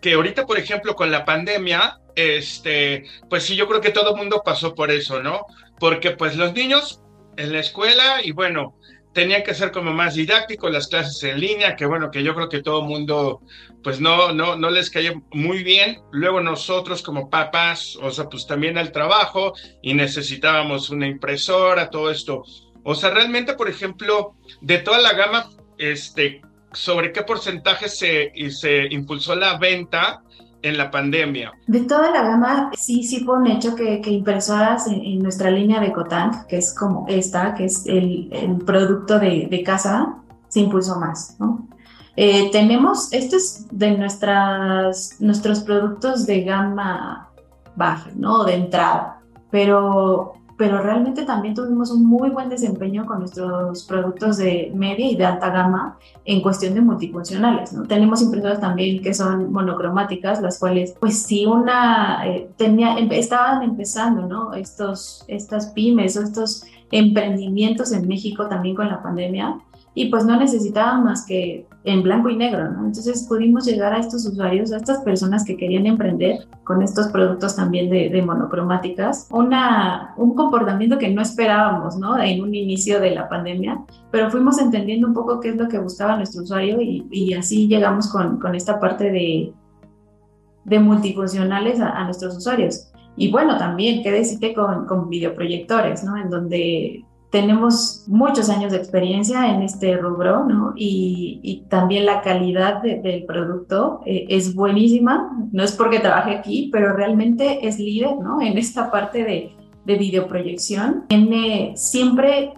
que 0.04 0.12
ahorita, 0.12 0.44
por 0.44 0.58
ejemplo, 0.58 0.94
con 0.94 1.10
la 1.10 1.24
pandemia, 1.24 1.98
este, 2.14 3.04
pues 3.28 3.44
sí, 3.44 3.56
yo 3.56 3.66
creo 3.68 3.80
que 3.80 3.90
todo 3.90 4.10
el 4.10 4.16
mundo 4.16 4.42
pasó 4.44 4.74
por 4.74 4.90
eso, 4.90 5.22
¿no? 5.22 5.46
Porque 5.78 6.12
pues 6.12 6.36
los 6.36 6.52
niños 6.52 7.00
en 7.36 7.52
la 7.52 7.60
escuela 7.60 8.20
y 8.22 8.32
bueno, 8.32 8.76
tenían 9.12 9.42
que 9.44 9.54
ser 9.54 9.72
como 9.72 9.92
más 9.92 10.14
didácticos 10.14 10.70
las 10.70 10.88
clases 10.88 11.22
en 11.22 11.40
línea, 11.40 11.76
que 11.76 11.86
bueno, 11.86 12.10
que 12.10 12.22
yo 12.22 12.34
creo 12.34 12.48
que 12.48 12.62
todo 12.62 12.80
el 12.80 12.88
mundo 12.88 13.40
pues 13.82 14.00
no, 14.00 14.32
no, 14.32 14.56
no 14.56 14.70
les 14.70 14.90
cayó 14.90 15.22
muy 15.30 15.62
bien. 15.62 16.00
Luego 16.10 16.40
nosotros 16.40 17.02
como 17.02 17.30
papás, 17.30 17.96
o 18.02 18.10
sea, 18.10 18.28
pues 18.28 18.46
también 18.46 18.76
al 18.76 18.92
trabajo 18.92 19.54
y 19.82 19.94
necesitábamos 19.94 20.90
una 20.90 21.06
impresora, 21.06 21.90
todo 21.90 22.10
esto. 22.10 22.44
O 22.82 22.94
sea, 22.94 23.10
realmente, 23.10 23.54
por 23.54 23.68
ejemplo, 23.68 24.34
de 24.60 24.78
toda 24.78 24.98
la 24.98 25.12
gama, 25.12 25.50
este, 25.78 26.42
sobre 26.72 27.12
qué 27.12 27.22
porcentaje 27.22 27.88
se, 27.88 28.32
se 28.50 28.86
impulsó 28.90 29.34
la 29.36 29.58
venta 29.58 30.22
en 30.64 30.78
la 30.78 30.90
pandemia? 30.90 31.52
De 31.66 31.80
toda 31.80 32.10
la 32.10 32.22
gama, 32.22 32.70
sí, 32.74 33.04
sí 33.04 33.20
fue 33.24 33.38
un 33.38 33.46
hecho 33.46 33.76
que, 33.76 34.00
que 34.00 34.10
impresoras 34.10 34.86
en, 34.86 35.18
nuestra 35.22 35.50
línea 35.50 35.80
de 35.80 35.92
Cotank, 35.92 36.46
que 36.46 36.56
es 36.56 36.74
como 36.74 37.06
esta, 37.08 37.54
que 37.54 37.66
es 37.66 37.86
el, 37.86 38.28
el 38.32 38.56
producto 38.64 39.18
de, 39.18 39.46
de, 39.50 39.62
casa, 39.62 40.16
se 40.48 40.60
impulsó 40.60 40.98
más, 40.98 41.36
¿no? 41.38 41.68
Eh, 42.16 42.50
tenemos, 42.50 43.12
esto 43.12 43.36
es 43.36 43.66
de 43.70 43.96
nuestras, 43.96 45.16
nuestros 45.20 45.60
productos 45.60 46.26
de 46.26 46.42
gama 46.44 47.28
baja, 47.76 48.10
¿no? 48.14 48.44
De 48.44 48.54
entrada, 48.54 49.20
pero 49.50 50.34
pero 50.56 50.80
realmente 50.80 51.24
también 51.24 51.54
tuvimos 51.54 51.90
un 51.90 52.06
muy 52.06 52.30
buen 52.30 52.48
desempeño 52.48 53.06
con 53.06 53.20
nuestros 53.20 53.84
productos 53.84 54.36
de 54.36 54.72
media 54.74 55.10
y 55.10 55.16
de 55.16 55.24
alta 55.24 55.50
gama 55.50 55.98
en 56.24 56.42
cuestión 56.42 56.74
de 56.74 56.80
multifuncionales. 56.80 57.72
¿no? 57.72 57.84
Tenemos 57.84 58.22
impresoras 58.22 58.60
también 58.60 59.02
que 59.02 59.14
son 59.14 59.52
monocromáticas, 59.52 60.40
las 60.40 60.58
cuales, 60.58 60.94
pues 61.00 61.22
sí, 61.22 61.46
una 61.46 62.26
eh, 62.26 62.50
tenía, 62.56 62.96
estaban 62.98 63.62
empezando, 63.62 64.26
¿no? 64.26 64.54
Estos, 64.54 65.24
estas 65.28 65.66
pymes 65.66 66.16
o 66.16 66.22
estos 66.22 66.64
emprendimientos 66.90 67.92
en 67.92 68.06
México 68.06 68.46
también 68.48 68.76
con 68.76 68.88
la 68.88 69.02
pandemia 69.02 69.58
y 69.94 70.06
pues 70.06 70.26
no 70.26 70.36
necesitaban 70.36 71.04
más 71.04 71.24
que 71.24 71.66
en 71.84 72.02
blanco 72.02 72.28
y 72.28 72.36
negro, 72.36 72.70
¿no? 72.70 72.86
Entonces 72.86 73.26
pudimos 73.28 73.64
llegar 73.66 73.92
a 73.92 73.98
estos 73.98 74.26
usuarios, 74.26 74.72
a 74.72 74.78
estas 74.78 75.02
personas 75.02 75.44
que 75.44 75.56
querían 75.56 75.86
emprender 75.86 76.48
con 76.64 76.82
estos 76.82 77.08
productos 77.08 77.54
también 77.54 77.90
de, 77.90 78.22
monocromáticas, 78.22 79.28
una, 79.30 80.14
un 80.16 80.34
comportamiento 80.34 80.98
que 80.98 81.10
no 81.10 81.22
esperábamos, 81.22 81.96
¿no? 81.96 82.18
En 82.20 82.42
un 82.42 82.54
inicio 82.54 83.00
de 83.00 83.10
la 83.10 83.28
pandemia, 83.28 83.84
pero 84.10 84.30
fuimos 84.30 84.58
entendiendo 84.58 85.06
un 85.06 85.14
poco 85.14 85.40
qué 85.40 85.50
es 85.50 85.56
lo 85.56 85.68
que 85.68 85.78
buscaba 85.78 86.16
nuestro 86.16 86.42
usuario 86.42 86.78
y, 86.80 87.34
así 87.34 87.68
llegamos 87.68 88.10
con, 88.10 88.40
con, 88.40 88.54
esta 88.54 88.80
parte 88.80 89.12
de, 89.12 89.52
de 90.64 90.78
multifuncionales 90.80 91.80
a, 91.80 91.90
a, 91.90 92.04
nuestros 92.04 92.36
usuarios. 92.36 92.90
Y 93.16 93.30
bueno, 93.30 93.58
también, 93.58 94.02
¿qué 94.02 94.10
decirte 94.10 94.54
con, 94.54 94.86
con 94.86 95.08
videoproyectores, 95.08 96.02
¿no? 96.02 96.16
En 96.16 96.30
donde 96.30 97.04
tenemos 97.34 98.04
muchos 98.06 98.48
años 98.48 98.70
de 98.70 98.78
experiencia 98.78 99.52
en 99.52 99.62
este 99.62 99.96
rubro, 99.96 100.44
¿no? 100.44 100.72
Y, 100.76 101.64
también 101.68 102.06
la 102.06 102.22
calidad 102.22 102.80
del 102.80 103.24
producto 103.24 104.02
eh, 104.06 104.26
es 104.28 104.54
buenísima. 104.54 105.36
No 105.50 105.64
es 105.64 105.72
porque 105.72 105.98
trabaje 105.98 106.36
aquí, 106.36 106.70
pero 106.72 106.92
realmente 106.92 107.66
es 107.66 107.80
líder, 107.80 108.18
¿no? 108.18 108.40
En 108.40 108.56
esta 108.56 108.88
parte 108.88 109.24
de, 109.24 109.50
de 109.84 109.96
videoproyección. 109.96 111.06
siempre, 111.74 112.54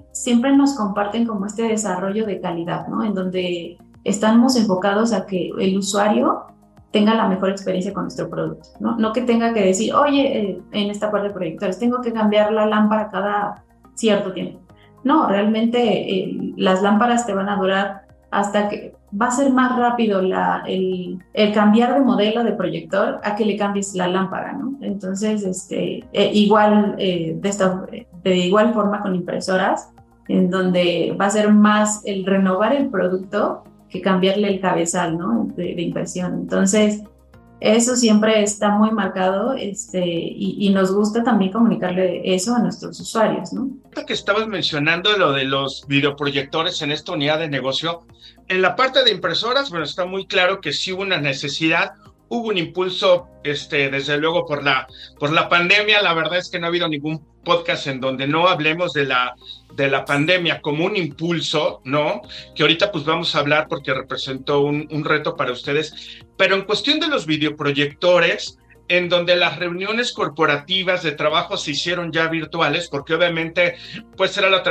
nos 0.54 0.75
comparten 0.75 1.26
como 1.26 1.47
este 1.47 1.62
desarrollo 1.62 2.26
de 2.26 2.38
calidad, 2.42 2.87
¿no? 2.88 3.02
En 3.02 3.14
donde 3.14 3.78
estamos 4.04 4.56
enfocados 4.56 5.14
a 5.14 5.25
que 5.25 5.52
el 5.59 5.78
usuario 5.78 6.49
tenga 6.90 7.14
la 7.14 7.28
mejor 7.28 7.49
experiencia 7.49 7.95
con 7.95 8.02
nuestro 8.04 8.28
producto, 8.28 8.68
¿no? 8.78 8.99
No 8.99 9.14
que 9.14 9.23
tenga 9.23 9.54
que 9.54 9.64
decir, 9.64 9.95
oye, 9.95 10.38
eh, 10.38 10.62
en 10.73 10.90
esta 10.90 11.11
parte 11.11 11.28
de 11.28 11.35
proyectores, 11.35 11.78
tengo 11.78 12.02
que 12.02 12.12
cambiar 12.12 12.52
la 12.52 12.66
lámpara 12.66 13.09
cada 13.09 13.64
cierto 13.95 14.35
tiempo. 14.35 14.65
No, 15.06 15.28
realmente 15.28 15.78
eh, 15.78 16.52
las 16.56 16.82
lámparas 16.82 17.26
te 17.26 17.32
van 17.32 17.48
a 17.48 17.54
durar 17.54 18.06
hasta 18.32 18.68
que 18.68 18.92
va 19.12 19.26
a 19.26 19.30
ser 19.30 19.52
más 19.52 19.78
rápido 19.78 20.18
el, 20.18 21.22
cambiar 21.54 21.94
de 21.94 22.00
modelo 22.00 22.42
de 22.42 22.50
proyector 22.54 23.20
a 23.22 23.36
que 23.36 23.44
le 23.44 23.56
cambies 23.56 23.94
la 23.94 24.08
lámpara, 24.08 24.54
¿no? 24.54 24.76
Entonces, 24.80 25.44
este, 25.44 26.04
eh, 26.12 26.30
igual, 26.34 26.96
eh, 26.98 27.36
de, 27.40 27.48
esta, 27.48 27.86
de 28.25 28.36
igual 28.36 28.75
forma 28.75 29.00
con 29.00 29.14
impresoras, 29.14 29.92
en 30.26 30.50
donde 30.50 31.16
va 31.18 31.26
a 31.26 31.30
ser 31.30 31.52
más 31.52 32.02
el 32.04 32.26
renovar 32.26 32.75
el 32.75 32.88
producto 32.88 33.62
que 33.88 34.00
cambiarle 34.00 34.48
el 34.48 34.60
cabezal, 34.60 35.16
¿no? 35.16 35.46
De, 35.54 35.76
de 35.76 35.82
impresión. 35.82 36.34
Entonces, 36.34 37.04
eso 37.60 37.96
siempre 37.96 38.42
está 38.42 38.70
muy 38.70 38.90
marcado 38.90 39.54
este, 39.54 40.04
y, 40.04 40.68
nos 40.70 40.92
gusta 40.92 41.25
también 41.25 41.52
comunicarle 41.52 42.20
eso 42.34 42.54
a 42.54 42.58
nuestros 42.58 43.00
usuarios, 43.00 43.52
¿no? 43.52 43.70
que 44.06 44.12
estabas 44.12 44.46
mencionando 44.46 45.16
lo 45.16 45.32
de 45.32 45.44
los 45.44 45.86
videoproyectores 45.88 46.82
en 46.82 46.92
esta 46.92 47.12
unidad 47.12 47.38
de 47.38 47.48
negocio, 47.48 48.02
en 48.48 48.60
la 48.60 48.76
parte 48.76 49.02
de 49.04 49.10
impresoras, 49.10 49.70
bueno, 49.70 49.84
está 49.84 50.04
muy 50.04 50.26
claro 50.26 50.60
que 50.60 50.72
sí 50.72 50.92
hubo 50.92 51.02
una 51.02 51.18
necesidad, 51.18 51.94
hubo 52.28 52.49
un 52.49 52.59
impulso, 52.59 53.28
este, 53.45 53.90
desde 53.90 54.18
luego 54.18 54.47
por 54.47 54.64
la, 54.64 54.87
por 55.18 55.33
la 55.33 55.49
pandemia, 55.49 56.02
la 56.02 56.14
verdad 56.14 56.38
es 56.38 56.50
que 56.50 56.59
no 56.59 56.66
ha 56.66 56.68
habido 56.68 56.88
ningún 56.88 57.25
podcast 57.45 57.87
en 57.87 58.00
donde 58.00 58.26
no 58.26 58.49
hablemos 58.49 58.92
de 58.92 59.04
la, 59.04 59.37
de 59.75 59.88
la 59.88 60.04
pandemia 60.04 60.61
como 60.61 60.85
un 60.85 60.97
impulso, 60.97 61.80
¿no? 61.85 62.23
Que 62.54 62.62
ahorita 62.62 62.90
pues 62.90 63.04
vamos 63.04 63.35
a 63.35 63.38
hablar 63.38 63.68
porque 63.68 63.95
representó 63.95 64.61
un, 64.61 64.88
un 64.90 65.04
reto 65.04 65.37
para 65.37 65.52
ustedes. 65.52 66.18
Pero 66.37 66.56
en 66.56 66.62
cuestión 66.62 66.99
de 66.99 67.09
los 67.09 67.26
videoproyectores, 67.26 68.59
en 68.88 69.09
donde 69.09 69.37
las 69.37 69.59
reuniones 69.59 70.12
corporativas 70.12 71.02
de 71.02 71.12
trabajo 71.12 71.57
se 71.57 71.73
hicieron 71.73 72.12
ya 72.12 72.28
virtuales, 72.28 72.88
porque 72.88 73.14
obviamente 73.14 73.76
pues 74.16 74.37
era 74.38 74.49
la, 74.49 74.62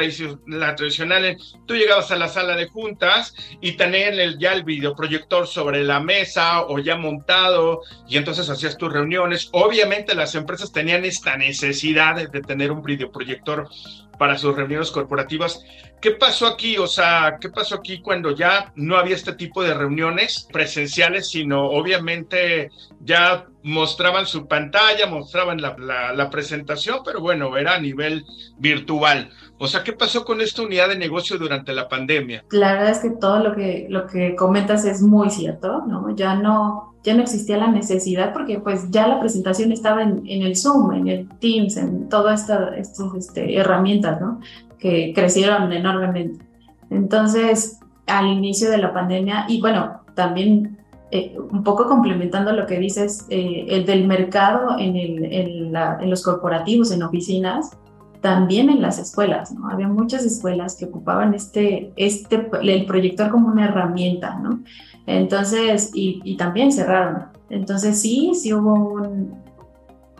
la 0.47 0.75
tradicional, 0.75 1.37
tú 1.65 1.75
llegabas 1.75 2.11
a 2.11 2.15
la 2.15 2.27
sala 2.27 2.55
de 2.55 2.67
juntas 2.67 3.35
y 3.61 3.73
tenían 3.73 4.19
el, 4.19 4.37
ya 4.39 4.53
el 4.53 4.63
videoproyector 4.63 5.47
sobre 5.47 5.83
la 5.83 5.99
mesa 5.99 6.63
o 6.63 6.79
ya 6.79 6.95
montado 6.95 7.81
y 8.07 8.17
entonces 8.17 8.49
hacías 8.49 8.77
tus 8.77 8.91
reuniones. 8.91 9.49
Obviamente 9.51 10.15
las 10.15 10.35
empresas 10.35 10.71
tenían 10.71 11.05
esta 11.05 11.37
necesidad 11.37 12.15
de, 12.15 12.27
de 12.27 12.41
tener 12.41 12.71
un 12.71 12.83
videoproyector 12.83 13.69
para 14.17 14.37
sus 14.37 14.55
reuniones 14.55 14.91
corporativas. 14.91 15.63
¿Qué 16.01 16.11
pasó 16.11 16.47
aquí? 16.47 16.77
O 16.77 16.87
sea, 16.87 17.37
¿qué 17.39 17.49
pasó 17.49 17.75
aquí 17.75 18.01
cuando 18.01 18.31
ya 18.31 18.71
no 18.75 18.97
había 18.97 19.15
este 19.15 19.33
tipo 19.33 19.63
de 19.63 19.73
reuniones 19.73 20.47
presenciales, 20.51 21.29
sino 21.29 21.65
obviamente 21.65 22.69
ya 23.01 23.47
mostraban 23.63 24.27
su 24.27 24.47
pantalla, 24.47 25.07
mostraban 25.07 25.59
la, 25.59 26.29
presentación, 26.29 26.99
pero 27.03 27.19
bueno, 27.19 27.57
era 27.57 27.75
a 27.75 27.79
nivel 27.79 28.23
virtual. 28.57 29.31
O 29.57 29.67
sea, 29.67 29.83
¿qué 29.83 29.93
pasó 29.93 30.25
con 30.25 30.41
esta 30.41 30.63
unidad 30.63 30.89
de 30.89 30.97
negocio 30.97 31.37
durante 31.37 31.73
la 31.73 31.87
pandemia? 31.87 32.43
La 32.51 32.73
verdad 32.73 32.89
es 32.89 32.99
que 32.99 33.11
todo 33.11 33.39
lo 33.39 33.55
que, 33.55 33.87
lo 33.89 34.05
que 34.05 34.35
comentas 34.35 34.83
es 34.85 35.01
muy 35.01 35.29
cierto, 35.29 35.83
¿no? 35.87 36.13
Ya 36.15 36.35
no, 36.35 36.95
ya 37.03 37.13
no 37.13 37.21
existía 37.21 37.57
la 37.57 37.67
necesidad 37.67 38.33
porque 38.33 38.59
pues 38.59 38.91
ya 38.91 39.07
la 39.07 39.19
presentación 39.19 39.71
estaba 39.71 40.03
en, 40.03 40.23
en 40.27 40.41
el 40.41 40.57
Zoom, 40.57 40.93
en 40.93 41.07
el 41.07 41.29
Teams, 41.39 41.77
en 41.77 42.09
todas 42.09 42.41
estas 42.41 42.73
este, 43.15 43.57
herramientas, 43.57 44.19
¿no? 44.19 44.41
que 44.77 45.13
crecieron 45.13 45.71
enormemente. 45.71 46.45
Entonces, 46.89 47.79
al 48.07 48.27
inicio 48.27 48.69
de 48.69 48.77
la 48.77 48.93
pandemia, 48.93 49.45
y 49.47 49.59
bueno, 49.59 50.01
también 50.13 50.77
eh, 51.11 51.35
un 51.37 51.63
poco 51.63 51.87
complementando 51.87 52.51
lo 52.51 52.65
que 52.65 52.79
dices, 52.79 53.25
eh, 53.29 53.65
el 53.69 53.85
del 53.85 54.05
mercado 54.05 54.77
en, 54.77 54.95
el, 54.95 55.25
en, 55.25 56.09
los 56.09 56.23
corporativos, 56.23 56.91
en 56.91 57.03
oficinas, 57.03 57.77
también 58.25 58.71
en 58.71 58.81
las 58.81 58.97
escuelas, 58.97 59.53
¿no? 59.53 59.69
Había 59.69 59.87
muchas 59.87 60.25
escuelas 60.25 60.75
que 60.75 60.85
ocupaban 60.85 61.35
este, 61.35 61.93
este, 61.95 62.49
el 62.63 62.87
proyector 62.87 63.29
como 63.29 63.49
una 63.49 63.65
herramienta, 63.65 64.39
¿no? 64.39 64.61
Entonces, 65.05 65.91
y, 65.93 66.35
también 66.35 66.71
cerraron. 66.71 67.25
Entonces 67.51 68.01
sí, 68.01 68.31
sí 68.33 68.51
hubo 68.51 68.73
un, 68.73 69.35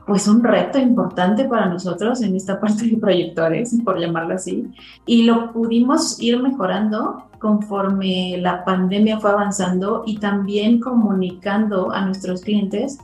pues 0.05 0.27
un 0.27 0.43
reto 0.43 0.77
importante 0.77 1.45
para 1.45 1.65
nosotros 1.65 2.21
en 2.21 2.35
esta 2.35 2.59
parte 2.61 2.85
de 2.85 2.97
proyectores, 2.97 3.75
por 3.83 3.99
llamarlo 3.99 4.35
así, 4.35 4.67
y 5.07 5.23
lo 5.23 5.51
pudimos 5.51 6.21
ir 6.21 6.39
mejorando 6.39 7.23
conforme 7.39 8.37
la 8.37 8.63
pandemia 8.63 9.19
fue 9.19 9.31
avanzando 9.31 10.03
y 10.05 10.19
también 10.19 10.79
comunicando 10.79 11.91
a 11.91 12.05
nuestros 12.05 12.41
clientes 12.41 12.99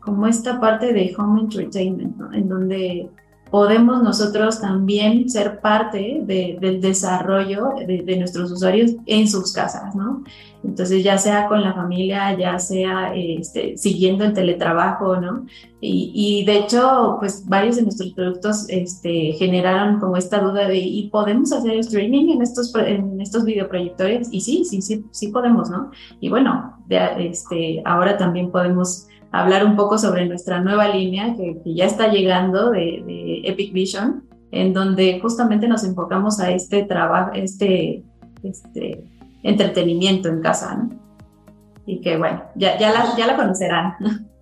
como 0.00 0.26
esta 0.26 0.58
parte 0.58 0.94
de 0.94 1.14
home 1.14 1.42
entertainment, 1.42 2.16
en 2.32 2.48
donde 2.48 3.10
podemos 3.50 4.02
nosotros 4.02 4.60
también 4.60 5.28
ser 5.28 5.60
parte 5.60 6.20
del 6.24 6.80
desarrollo 6.80 7.74
de, 7.86 8.16
nuestros 8.16 8.50
usuarios 8.50 8.92
en 9.06 9.28
sus 9.28 9.52
casas, 9.52 9.94
¿no? 9.94 10.24
Entonces, 10.64 11.04
ya 11.04 11.16
sea 11.16 11.46
con 11.46 11.62
la 11.62 11.72
familia, 11.72 12.36
ya 12.36 12.58
sea 12.58 13.14
este, 13.14 13.76
siguiendo 13.76 14.24
el 14.24 14.32
teletrabajo, 14.32 15.20
¿no? 15.20 15.46
Y, 15.80 16.44
de 16.44 16.58
hecho, 16.58 17.18
pues 17.20 17.46
varios 17.46 17.76
de 17.76 17.82
nuestros 17.82 18.12
productos 18.14 18.66
este, 18.68 19.34
generaron 19.34 20.00
como 20.00 20.16
esta 20.16 20.40
duda 20.40 20.66
de, 20.66 20.78
¿y 20.78 21.08
podemos 21.10 21.52
hacer 21.52 21.78
streaming 21.78 22.30
en 22.30 22.42
estos, 22.42 22.74
en 22.74 23.20
estos 23.20 23.44
videoproyectores? 23.44 24.28
Y 24.32 24.40
sí, 24.40 24.64
sí, 24.64 24.82
sí, 24.82 25.04
sí 25.12 25.28
podemos, 25.28 25.70
¿no? 25.70 25.92
Y 26.18 26.28
bueno, 26.30 26.76
este, 26.88 27.82
ahora 27.84 28.16
también 28.16 28.50
podemos 28.50 29.06
hablar 29.32 29.64
un 29.64 29.76
poco 29.76 29.98
sobre 29.98 30.26
nuestra 30.26 30.60
nueva 30.60 30.88
línea 30.88 31.34
que, 31.36 31.60
ya 31.64 31.84
está 31.84 32.08
llegando 32.08 32.70
de, 32.70 33.42
Epic 33.44 33.72
Vision, 33.72 34.24
en 34.50 34.72
donde 34.72 35.20
justamente 35.20 35.68
nos 35.68 35.84
enfocamos 35.84 36.40
a 36.40 36.50
este 36.50 36.84
trabajo, 36.84 37.32
este, 37.34 38.02
este 38.42 39.04
entretenimiento 39.42 40.28
en 40.28 40.40
casa, 40.40 40.76
¿no? 40.76 40.90
Y 41.84 42.00
que 42.00 42.16
bueno, 42.16 42.42
ya, 42.56 42.78
ya, 42.78 42.92
la, 42.92 43.16
ya 43.16 43.26
la 43.26 43.36
conocerán. 43.36 43.94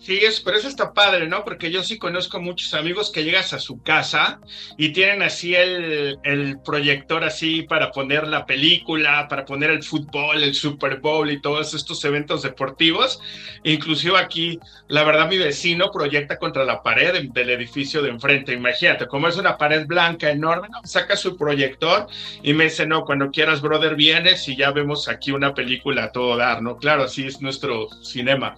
Sí, 0.00 0.16
es, 0.16 0.40
pero 0.40 0.56
eso 0.56 0.66
está 0.66 0.94
padre, 0.94 1.28
¿no? 1.28 1.44
Porque 1.44 1.70
yo 1.70 1.82
sí 1.82 1.98
conozco 1.98 2.40
muchos 2.40 2.72
amigos 2.72 3.10
que 3.10 3.22
llegas 3.22 3.52
a 3.52 3.58
su 3.58 3.82
casa 3.82 4.40
y 4.78 4.94
tienen 4.94 5.20
así 5.20 5.54
el, 5.54 6.18
proyector 6.64 7.22
así 7.22 7.62
para 7.62 7.90
poner 7.90 8.26
la 8.26 8.46
película, 8.46 9.28
para 9.28 9.44
poner 9.44 9.68
el 9.70 9.82
fútbol, 9.82 10.42
el 10.42 10.54
Super 10.54 11.00
Bowl 11.00 11.30
y 11.30 11.42
todos 11.42 11.74
estos 11.74 12.02
eventos 12.06 12.40
deportivos. 12.40 13.20
Inclusive 13.62 14.16
aquí, 14.16 14.58
la 14.88 15.04
verdad, 15.04 15.28
mi 15.28 15.36
vecino 15.36 15.90
proyecta 15.90 16.38
contra 16.38 16.64
la 16.64 16.82
pared 16.82 17.28
del 17.30 17.50
edificio 17.50 18.00
de 18.00 18.08
enfrente. 18.08 18.54
Imagínate, 18.54 19.06
como 19.06 19.28
es 19.28 19.36
una 19.36 19.58
pared 19.58 19.86
blanca 19.86 20.30
enorme, 20.30 20.68
saca 20.82 21.14
su 21.14 21.36
proyector 21.36 22.06
y 22.42 22.54
me 22.54 22.64
dice, 22.64 22.86
no, 22.86 23.04
cuando 23.04 23.30
quieras, 23.30 23.60
brother, 23.60 23.96
vienes 23.96 24.48
y 24.48 24.56
ya 24.56 24.70
vemos 24.70 25.08
aquí 25.08 25.30
una 25.30 25.52
película 25.52 26.04
a 26.04 26.12
todo 26.12 26.38
dar, 26.38 26.62
¿no? 26.62 26.78
Claro, 26.78 27.02
así 27.02 27.26
es 27.26 27.42
nuestro 27.42 27.88
cinema. 28.02 28.56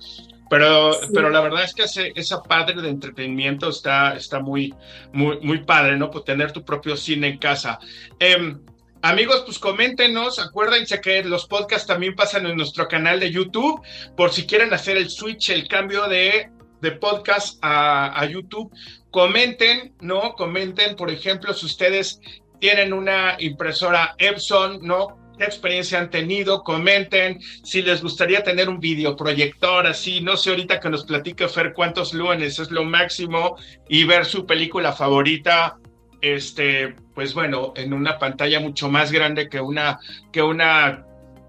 Pero, 0.52 0.90
pero 1.14 1.30
la 1.30 1.40
verdad 1.40 1.64
es 1.64 1.72
que 1.72 1.84
ese, 1.84 2.12
esa 2.14 2.42
padre 2.42 2.82
de 2.82 2.90
entretenimiento 2.90 3.70
está, 3.70 4.14
está 4.16 4.38
muy, 4.38 4.74
muy, 5.10 5.40
muy 5.40 5.64
padre, 5.64 5.96
¿no? 5.96 6.10
Por 6.10 6.24
tener 6.24 6.52
tu 6.52 6.62
propio 6.62 6.94
cine 6.94 7.28
en 7.28 7.38
casa. 7.38 7.78
Em, 8.18 8.60
amigos, 9.00 9.44
pues 9.46 9.58
coméntenos, 9.58 10.38
acuérdense 10.38 11.00
que 11.00 11.24
los 11.24 11.46
podcasts 11.46 11.86
también 11.86 12.14
pasan 12.14 12.44
en 12.44 12.54
nuestro 12.58 12.86
canal 12.86 13.18
de 13.18 13.30
YouTube, 13.30 13.80
por 14.14 14.30
si 14.30 14.46
quieren 14.46 14.74
hacer 14.74 14.98
el 14.98 15.08
switch, 15.08 15.48
el 15.48 15.66
cambio 15.68 16.06
de, 16.06 16.50
de 16.82 16.92
podcast 16.92 17.58
a, 17.62 18.20
a 18.20 18.26
YouTube, 18.26 18.70
comenten, 19.10 19.94
¿no? 20.02 20.34
Comenten, 20.34 20.96
por 20.96 21.10
ejemplo, 21.10 21.54
si 21.54 21.64
ustedes 21.64 22.20
tienen 22.60 22.92
una 22.92 23.36
impresora 23.38 24.14
Epson, 24.18 24.80
¿no? 24.82 25.21
Qué 25.42 25.46
experiencia 25.46 25.98
han 25.98 26.08
tenido, 26.08 26.62
comenten 26.62 27.40
si 27.64 27.82
les 27.82 28.00
gustaría 28.00 28.44
tener 28.44 28.68
un 28.68 28.78
videoproyector 28.78 29.88
así, 29.88 30.20
no 30.20 30.36
sé 30.36 30.50
ahorita 30.50 30.78
que 30.78 30.88
nos 30.88 31.04
platique 31.04 31.48
Fer 31.48 31.72
cuántos 31.72 32.14
lunes 32.14 32.60
es 32.60 32.70
lo 32.70 32.84
máximo 32.84 33.56
y 33.88 34.04
ver 34.04 34.24
su 34.24 34.46
película 34.46 34.92
favorita, 34.92 35.78
este, 36.20 36.94
pues 37.12 37.34
bueno, 37.34 37.72
en 37.74 37.92
una 37.92 38.20
pantalla 38.20 38.60
mucho 38.60 38.88
más 38.88 39.10
grande 39.10 39.48
que 39.48 39.60
una, 39.60 39.98
que 40.32 40.42
una 40.42 41.04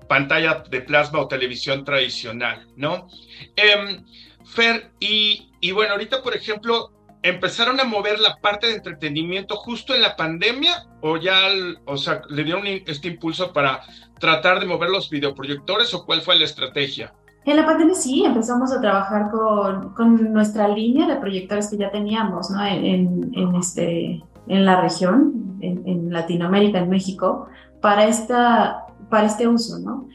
pantalla 0.09 0.63
de 0.67 0.81
plasma 0.81 1.19
o 1.19 1.27
televisión 1.27 1.85
tradicional, 1.85 2.65
¿no? 2.75 3.07
Em, 3.55 4.03
Fer, 4.43 4.89
y, 4.99 5.51
y 5.61 5.71
bueno, 5.71 5.91
ahorita 5.91 6.23
por 6.23 6.35
ejemplo, 6.35 6.91
empezaron 7.23 7.79
a 7.79 7.85
mover 7.85 8.19
la 8.19 8.37
parte 8.37 8.67
de 8.67 8.75
entretenimiento 8.75 9.55
justo 9.55 9.95
en 9.95 10.01
la 10.01 10.15
pandemia 10.15 10.85
o 11.01 11.17
ya, 11.17 11.37
o 11.85 11.97
sea, 11.97 12.21
le 12.29 12.43
dieron 12.43 12.67
este 12.67 13.07
impulso 13.07 13.53
para 13.53 13.81
tratar 14.19 14.59
de 14.59 14.65
mover 14.65 14.89
los 14.89 15.09
videoproyectores 15.09 15.93
o 15.93 16.05
cuál 16.05 16.21
fue 16.21 16.37
la 16.37 16.45
estrategia? 16.45 17.13
En 17.45 17.57
la 17.57 17.65
pandemia 17.65 17.95
sí, 17.95 18.23
empezamos 18.23 18.71
a 18.71 18.79
trabajar 18.79 19.29
con, 19.31 19.93
con 19.93 20.31
nuestra 20.31 20.67
línea 20.67 21.07
de 21.07 21.17
proyectores 21.17 21.69
que 21.69 21.77
ya 21.77 21.91
teníamos, 21.91 22.49
¿no? 22.49 22.65
En, 22.65 23.31
en 23.33 23.55
este, 23.55 24.23
en 24.47 24.65
la 24.65 24.81
región, 24.81 25.57
en, 25.61 25.85
en, 25.85 26.13
Latinoamérica, 26.13 26.79
en 26.79 26.89
México, 26.89 27.47
para, 27.81 28.05
esta, 28.05 28.85
para 29.09 29.27
este 29.27 29.47
uso, 29.47 29.79
¿no? 29.79 30.07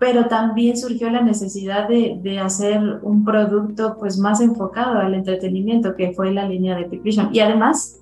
Pero 0.00 0.26
también 0.28 0.78
surgió 0.78 1.10
la 1.10 1.20
necesidad 1.20 1.86
de, 1.86 2.18
de, 2.22 2.38
hacer 2.38 2.80
un 3.02 3.22
producto 3.22 3.98
pues 4.00 4.18
más 4.18 4.40
enfocado 4.40 4.98
al 4.98 5.12
entretenimiento, 5.12 5.94
que 5.94 6.12
fue 6.14 6.32
la 6.32 6.48
línea 6.48 6.74
de 6.74 6.84
Vision. 6.84 7.28
Y 7.32 7.40
además, 7.40 8.00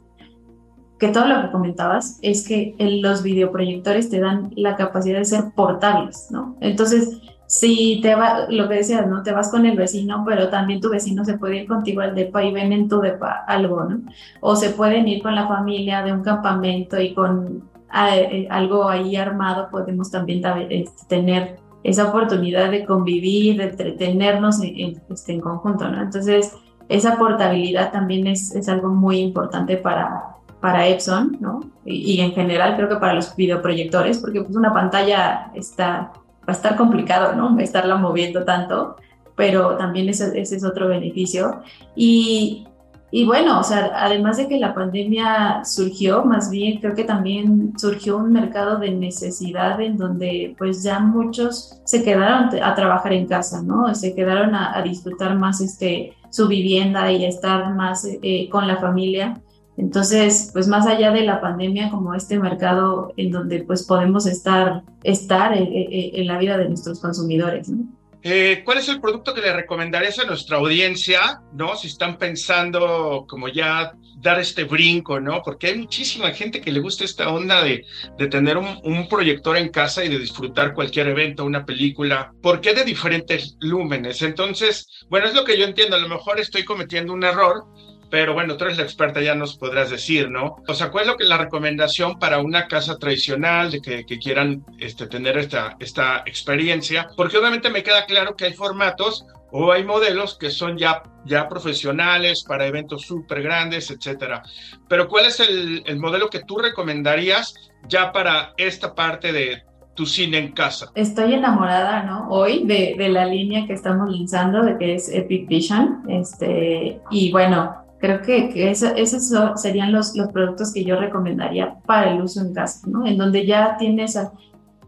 que 0.96 1.08
todo 1.08 1.26
lo 1.26 1.42
que 1.42 1.50
comentabas 1.50 2.20
es 2.22 2.46
que 2.46 2.76
los 2.78 3.24
videoproyectores 3.24 4.10
te 4.10 4.20
dan 4.20 4.52
la 4.54 4.76
capacidad 4.76 5.18
de 5.18 5.24
ser 5.24 5.44
portables, 5.56 6.28
¿no? 6.30 6.56
Entonces, 6.60 7.20
si 7.46 8.00
te 8.00 8.14
va, 8.14 8.46
lo 8.48 8.68
que 8.68 8.76
decías, 8.76 9.08
¿no? 9.08 9.24
Te 9.24 9.32
vas 9.32 9.50
con 9.50 9.66
el 9.66 9.76
vecino, 9.76 10.22
pero 10.24 10.50
también 10.50 10.80
tu 10.80 10.90
vecino 10.90 11.24
se 11.24 11.36
puede 11.36 11.62
ir 11.62 11.66
contigo 11.66 12.00
al 12.00 12.14
depa 12.14 12.44
y 12.44 12.52
ven 12.52 12.72
en 12.72 12.88
tu 12.88 13.00
depa 13.00 13.44
algo, 13.48 13.82
¿no? 13.84 14.02
O 14.40 14.54
se 14.54 14.70
pueden 14.70 15.08
ir 15.08 15.20
con 15.20 15.34
la 15.34 15.48
familia 15.48 16.04
de 16.04 16.12
un 16.12 16.22
campamento 16.22 17.00
y 17.00 17.12
con 17.12 17.64
eh, 17.92 18.46
algo 18.50 18.88
ahí 18.88 19.16
armado 19.16 19.68
podemos 19.70 20.12
también 20.12 20.42
este, 20.70 21.06
tener 21.08 21.67
esa 21.82 22.08
oportunidad 22.08 22.70
de 22.70 22.84
convivir, 22.84 23.58
de 23.58 23.64
entretenernos 23.64 24.60
en, 24.62 25.00
este, 25.10 25.32
en 25.32 25.40
conjunto, 25.40 25.88
¿no? 25.88 26.02
Entonces, 26.02 26.54
esa 26.88 27.16
portabilidad 27.18 27.92
también 27.92 28.26
es, 28.26 28.54
es 28.54 28.68
algo 28.68 28.88
muy 28.88 29.18
importante 29.18 29.76
para, 29.76 30.36
para 30.60 30.86
Epson, 30.86 31.36
¿no? 31.40 31.60
Y, 31.84 32.20
en 32.20 32.32
general 32.32 32.76
creo 32.76 32.88
que 32.88 32.96
para 32.96 33.14
los 33.14 33.34
videoproyectores, 33.36 34.18
porque 34.18 34.42
pues 34.42 34.56
una 34.56 34.72
pantalla 34.72 35.50
está, 35.54 36.12
va 36.40 36.48
a 36.48 36.52
estar 36.52 36.76
complicado, 36.76 37.34
¿no? 37.34 37.58
Estarla 37.60 37.96
moviendo 37.96 38.44
tanto, 38.44 38.96
pero 39.36 39.76
también 39.76 40.08
ese, 40.08 40.38
ese 40.40 40.56
es 40.56 40.64
otro 40.64 40.88
beneficio. 40.88 41.62
Y, 41.94 42.66
y 43.10 43.24
bueno, 43.24 43.58
o 43.58 43.62
sea, 43.62 43.90
además 43.94 44.36
de 44.36 44.48
que 44.48 44.58
la 44.58 44.74
pandemia 44.74 45.64
surgió, 45.64 46.24
más 46.24 46.50
bien 46.50 46.78
creo 46.78 46.94
que 46.94 47.04
también 47.04 47.72
surgió 47.78 48.18
un 48.18 48.32
mercado 48.32 48.78
de 48.78 48.90
necesidad 48.90 49.80
en 49.80 49.96
donde 49.96 50.54
pues 50.58 50.82
ya 50.82 51.00
muchos 51.00 51.80
se 51.84 52.02
quedaron 52.04 52.50
a 52.62 52.74
trabajar 52.74 53.14
en 53.14 53.26
casa, 53.26 53.62
¿no? 53.62 53.94
Se 53.94 54.14
quedaron 54.14 54.54
a, 54.54 54.82
disfrutar 54.82 55.36
más 55.38 55.62
este, 55.62 56.12
su 56.30 56.48
vivienda 56.48 57.10
y 57.10 57.24
a 57.24 57.28
estar 57.28 57.74
más 57.74 58.04
eh, 58.04 58.48
con 58.50 58.66
la 58.68 58.76
familia. 58.76 59.40
Entonces, 59.78 60.50
pues 60.52 60.68
más 60.68 60.86
allá 60.86 61.10
de 61.10 61.22
la 61.22 61.40
pandemia, 61.40 61.90
como 61.90 62.12
este 62.12 62.38
mercado 62.38 63.12
en 63.16 63.30
donde 63.30 63.62
pues 63.62 63.86
podemos 63.86 64.26
estar, 64.26 64.82
estar 65.02 65.54
eh, 65.54 65.62
eh, 65.62 66.10
en 66.14 66.26
la 66.26 66.36
vida 66.36 66.58
de 66.58 66.68
nuestros 66.68 67.00
consumidores, 67.00 67.70
¿no? 67.70 67.86
Eh, 68.22 68.62
¿Cuál 68.64 68.78
es 68.78 68.88
el 68.88 69.00
producto 69.00 69.32
que 69.32 69.40
le 69.40 69.52
recomendarías 69.52 70.18
a 70.18 70.24
nuestra 70.24 70.56
audiencia, 70.56 71.40
no? 71.52 71.76
Si 71.76 71.86
están 71.86 72.18
pensando 72.18 73.24
como 73.28 73.48
ya 73.48 73.92
dar 74.20 74.40
este 74.40 74.64
brinco, 74.64 75.20
¿no? 75.20 75.40
Porque 75.42 75.68
hay 75.68 75.78
muchísima 75.78 76.30
gente 76.32 76.60
que 76.60 76.72
le 76.72 76.80
gusta 76.80 77.04
esta 77.04 77.30
onda 77.30 77.62
de, 77.62 77.84
de 78.18 78.26
tener 78.26 78.56
un, 78.56 78.80
un, 78.82 79.08
proyector 79.08 79.56
en 79.56 79.68
casa 79.68 80.04
y 80.04 80.08
de 80.08 80.18
disfrutar 80.18 80.74
cualquier 80.74 81.08
evento, 81.08 81.44
una 81.44 81.64
película. 81.64 82.32
¿Por 82.42 82.60
qué 82.60 82.74
de 82.74 82.84
diferentes 82.84 83.56
lúmenes? 83.60 84.20
Entonces, 84.22 84.88
bueno, 85.08 85.28
es 85.28 85.34
lo 85.34 85.44
que 85.44 85.56
yo 85.56 85.64
entiendo. 85.64 85.94
A 85.94 86.00
lo 86.00 86.08
mejor 86.08 86.40
estoy 86.40 86.64
cometiendo 86.64 87.12
un 87.12 87.22
error, 87.22 87.66
pero 88.10 88.34
bueno, 88.34 88.56
tú 88.56 88.64
eres 88.64 88.78
la 88.78 88.84
experta, 88.84 89.20
ya 89.20 89.34
nos 89.34 89.56
podrás 89.56 89.90
decir, 89.90 90.30
¿no? 90.30 90.56
O 90.66 90.74
sea, 90.74 90.90
¿cuál 90.90 91.02
es 91.04 91.08
lo 91.08 91.16
que 91.16 91.24
la 91.24 91.38
recomendación 91.38 92.18
para 92.18 92.38
una 92.38 92.66
casa 92.66 92.98
tradicional 92.98 93.70
de 93.70 93.80
que, 93.80 94.06
que 94.06 94.18
quieran 94.18 94.64
este, 94.78 95.06
tener 95.06 95.36
esta, 95.36 95.76
esta 95.78 96.22
experiencia? 96.24 97.08
Porque 97.16 97.36
obviamente 97.36 97.70
me 97.70 97.82
queda 97.82 98.06
claro 98.06 98.34
que 98.34 98.46
hay 98.46 98.54
formatos 98.54 99.26
o 99.50 99.72
hay 99.72 99.84
modelos 99.84 100.36
que 100.38 100.50
son 100.50 100.76
ya, 100.78 101.02
ya 101.24 101.48
profesionales 101.48 102.44
para 102.46 102.66
eventos 102.66 103.02
súper 103.02 103.42
grandes, 103.42 103.90
etcétera. 103.90 104.42
Pero 104.88 105.08
¿cuál 105.08 105.26
es 105.26 105.40
el, 105.40 105.82
el 105.86 105.98
modelo 105.98 106.28
que 106.28 106.44
tú 106.44 106.58
recomendarías 106.58 107.54
ya 107.88 108.12
para 108.12 108.52
esta 108.56 108.94
parte 108.94 109.32
de 109.32 109.62
tu 109.94 110.06
cine 110.06 110.38
en 110.38 110.52
casa? 110.52 110.90
Estoy 110.94 111.34
enamorada, 111.34 112.04
¿no? 112.04 112.28
Hoy 112.30 112.64
de, 112.64 112.94
de 112.96 113.08
la 113.08 113.24
línea 113.26 113.66
que 113.66 113.72
estamos 113.72 114.10
lanzando, 114.10 114.62
de 114.62 114.78
que 114.78 114.94
es 114.94 115.08
Epic 115.08 115.48
Vision. 115.48 116.04
Este, 116.08 117.00
y 117.10 117.32
bueno, 117.32 117.87
Creo 117.98 118.22
que, 118.22 118.48
que 118.50 118.70
esos 118.70 119.32
serían 119.56 119.92
los, 119.92 120.14
los 120.14 120.28
productos 120.28 120.72
que 120.72 120.84
yo 120.84 121.00
recomendaría 121.00 121.80
para 121.86 122.12
el 122.12 122.22
uso 122.22 122.40
en 122.40 122.54
casa, 122.54 122.86
¿no? 122.88 123.06
En 123.06 123.18
donde 123.18 123.44
ya 123.44 123.76
tienes, 123.76 124.18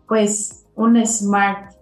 pues, 0.07 0.65
un 0.77 1.05
smart 1.05 1.75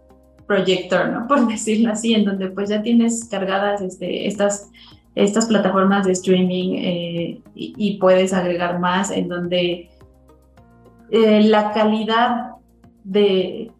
projector, 0.46 1.10
¿no? 1.10 1.26
Por 1.28 1.46
decirlo 1.46 1.92
así, 1.92 2.14
en 2.14 2.24
donde 2.24 2.48
pues 2.48 2.70
ya 2.70 2.82
tienes 2.82 3.28
cargadas 3.30 3.80
este, 3.80 4.26
estas, 4.26 4.70
estas 5.14 5.46
plataformas 5.46 6.06
de 6.06 6.12
streaming 6.12 6.74
eh, 6.74 7.40
y, 7.54 7.98
puedes 7.98 8.32
agregar 8.32 8.80
más, 8.80 9.10
en 9.10 9.28
donde 9.28 9.90
eh, 11.10 11.42
la 11.42 11.72
calidad 11.72 12.52
de, 13.04 13.70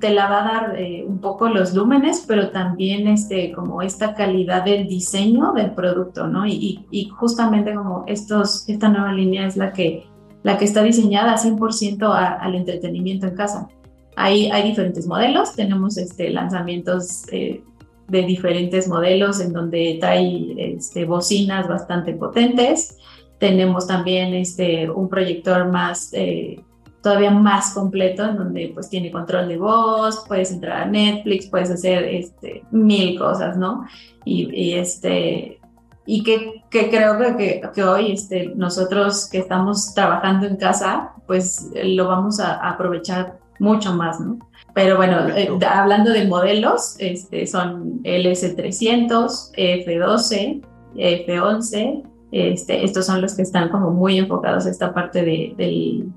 te 0.00 0.10
la 0.10 0.28
va 0.28 0.40
a 0.40 0.52
dar 0.52 0.80
eh, 0.80 1.04
un 1.06 1.20
poco 1.20 1.48
los 1.48 1.74
lúmenes, 1.74 2.24
pero 2.26 2.50
también 2.50 3.06
este, 3.06 3.52
como 3.52 3.82
esta 3.82 4.14
calidad 4.14 4.64
del 4.64 4.88
diseño 4.88 5.52
del 5.52 5.72
producto, 5.72 6.26
¿no? 6.26 6.46
Y, 6.46 6.86
y, 6.90 7.08
justamente 7.08 7.74
como 7.74 8.04
estos, 8.06 8.68
esta 8.68 8.88
nueva 8.88 9.12
línea 9.12 9.46
es 9.46 9.56
la 9.56 9.72
que, 9.72 10.06
la 10.42 10.58
que 10.58 10.64
está 10.64 10.82
diseñada 10.82 11.36
100% 11.36 12.12
al 12.12 12.54
entretenimiento 12.54 13.26
en 13.28 13.36
casa. 13.36 13.68
Hay, 14.16 14.50
hay 14.50 14.68
diferentes 14.68 15.06
modelos, 15.06 15.54
tenemos 15.54 15.96
este, 15.96 16.30
lanzamientos 16.30 17.22
eh, 17.30 17.62
de 18.08 18.22
diferentes 18.22 18.88
modelos 18.88 19.40
en 19.40 19.52
donde 19.52 19.98
trae 20.00 20.74
este, 20.74 21.04
bocinas 21.04 21.68
bastante 21.68 22.12
potentes. 22.14 22.98
Tenemos 23.38 23.86
también 23.86 24.34
este, 24.34 24.90
un 24.90 25.08
proyector 25.08 25.70
más... 25.70 26.12
Eh, 26.12 26.60
todavía 27.02 27.30
más 27.30 27.72
completo, 27.72 28.24
en 28.24 28.36
donde 28.36 28.70
pues 28.74 28.88
tiene 28.88 29.10
control 29.10 29.48
de 29.48 29.56
voz, 29.56 30.24
puedes 30.28 30.52
entrar 30.52 30.82
a 30.82 30.86
Netflix, 30.86 31.46
puedes 31.46 31.70
hacer 31.70 32.04
este, 32.04 32.62
mil 32.70 33.18
cosas, 33.18 33.56
¿no? 33.56 33.86
Y, 34.24 34.74
este, 34.74 35.60
y 36.04 36.22
que, 36.22 36.62
que 36.70 36.90
creo 36.90 37.16
que, 37.36 37.62
que, 37.74 37.84
hoy 37.84 38.12
este, 38.12 38.52
nosotros 38.54 39.28
que 39.30 39.38
estamos 39.38 39.94
trabajando 39.94 40.46
en 40.46 40.56
casa, 40.56 41.12
pues 41.26 41.70
lo 41.82 42.08
vamos 42.08 42.38
a, 42.38 42.56
aprovechar 42.68 43.38
mucho 43.58 43.94
más, 43.94 44.20
¿no? 44.20 44.38
Pero 44.74 44.96
bueno, 44.96 45.28
eh, 45.30 45.50
hablando 45.68 46.12
de 46.12 46.26
modelos, 46.26 46.96
este, 46.98 47.46
son 47.46 48.02
LS300, 48.02 49.52
F12, 49.56 50.62
F11, 50.94 52.02
este, 52.32 52.84
estos 52.84 53.06
son 53.06 53.20
los 53.20 53.34
que 53.34 53.42
están 53.42 53.70
como 53.70 53.90
muy 53.90 54.18
enfocados 54.18 54.66
a 54.66 54.70
esta 54.70 54.94
parte 54.94 55.22
de, 55.22 55.54
del, 55.56 56.12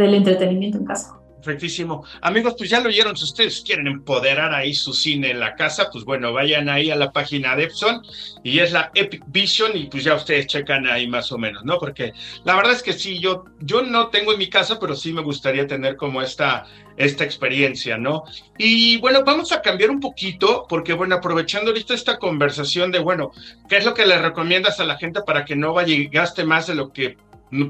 del 0.00 0.14
entretenimiento 0.14 0.78
en 0.78 0.84
casa. 0.84 1.20
Perfectísimo. 1.40 2.04
Amigos, 2.20 2.54
pues 2.58 2.68
ya 2.68 2.80
lo 2.80 2.88
oyeron, 2.88 3.16
si 3.16 3.24
ustedes 3.24 3.62
quieren 3.62 3.86
empoderar 3.86 4.52
ahí 4.52 4.74
su 4.74 4.92
cine 4.92 5.30
en 5.30 5.40
la 5.40 5.54
casa, 5.54 5.88
pues 5.90 6.04
bueno, 6.04 6.34
vayan 6.34 6.68
ahí 6.68 6.90
a 6.90 6.96
la 6.96 7.12
página 7.12 7.56
de 7.56 7.64
Epson 7.64 8.02
y 8.44 8.58
es 8.58 8.72
la 8.72 8.90
Epic 8.94 9.24
Vision 9.28 9.74
y 9.74 9.86
pues 9.86 10.04
ya 10.04 10.14
ustedes 10.16 10.46
checan 10.48 10.86
ahí 10.86 11.08
más 11.08 11.32
o 11.32 11.38
menos, 11.38 11.64
¿no? 11.64 11.78
Porque 11.78 12.12
la 12.44 12.56
verdad 12.56 12.72
es 12.72 12.82
que 12.82 12.92
sí, 12.92 13.20
yo, 13.20 13.44
yo 13.60 13.80
no 13.80 14.08
tengo 14.08 14.32
en 14.32 14.38
mi 14.38 14.50
casa, 14.50 14.78
pero 14.78 14.94
sí 14.94 15.14
me 15.14 15.22
gustaría 15.22 15.66
tener 15.66 15.96
como 15.96 16.20
esta, 16.20 16.66
esta 16.98 17.24
experiencia, 17.24 17.96
¿no? 17.96 18.24
Y 18.58 18.98
bueno, 18.98 19.24
vamos 19.24 19.50
a 19.52 19.62
cambiar 19.62 19.90
un 19.90 20.00
poquito, 20.00 20.66
porque 20.68 20.92
bueno, 20.92 21.14
aprovechando 21.14 21.70
ahorita 21.70 21.94
esta 21.94 22.18
conversación 22.18 22.92
de, 22.92 22.98
bueno, 22.98 23.30
¿qué 23.66 23.78
es 23.78 23.86
lo 23.86 23.94
que 23.94 24.04
le 24.04 24.18
recomiendas 24.18 24.78
a 24.78 24.84
la 24.84 24.98
gente 24.98 25.22
para 25.22 25.46
que 25.46 25.56
no 25.56 25.72
vaya 25.72 25.94
y 25.94 26.08
gaste 26.08 26.44
más 26.44 26.66
de 26.66 26.74
lo 26.74 26.92
que, 26.92 27.16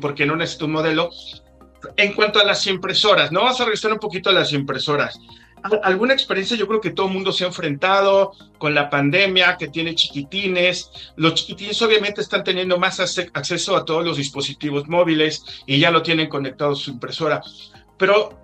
porque 0.01 0.27
no 0.27 0.35
necesita 0.35 0.65
un 0.65 0.73
modelo? 0.73 1.11
En 1.97 2.13
cuanto 2.13 2.41
a 2.41 2.45
las 2.45 2.67
impresoras, 2.67 3.33
¿no? 3.33 3.41
Vamos 3.43 3.61
a 3.61 3.65
regresar 3.65 3.93
un 3.93 3.99
poquito 3.99 4.31
a 4.31 4.33
las 4.33 4.53
impresoras. 4.53 5.19
¿Alguna 5.83 6.15
experiencia? 6.15 6.57
Yo 6.57 6.67
creo 6.67 6.81
que 6.81 6.91
todo 6.91 7.07
el 7.07 7.13
mundo 7.13 7.33
se 7.33 7.45
ha 7.45 7.49
enfrentado 7.49 8.33
con 8.59 8.75
la 8.75 8.89
pandemia, 8.89 9.57
que 9.59 9.69
tiene 9.69 9.95
chiquitines. 9.95 10.91
Los 11.17 11.35
chiquitines 11.35 11.81
obviamente 11.83 12.23
están 12.23 12.45
teniendo 12.45 12.79
más 12.79 12.99
acceso 12.99 13.77
a 13.77 13.85
todos 13.85 14.05
los 14.05 14.17
dispositivos 14.17 14.89
móviles 14.89 15.45
y 15.67 15.79
ya 15.79 15.91
lo 15.91 16.03
tienen 16.03 16.29
conectado 16.29 16.73
a 16.73 16.77
su 16.77 16.91
impresora. 16.91 17.43
Pero 17.99 18.39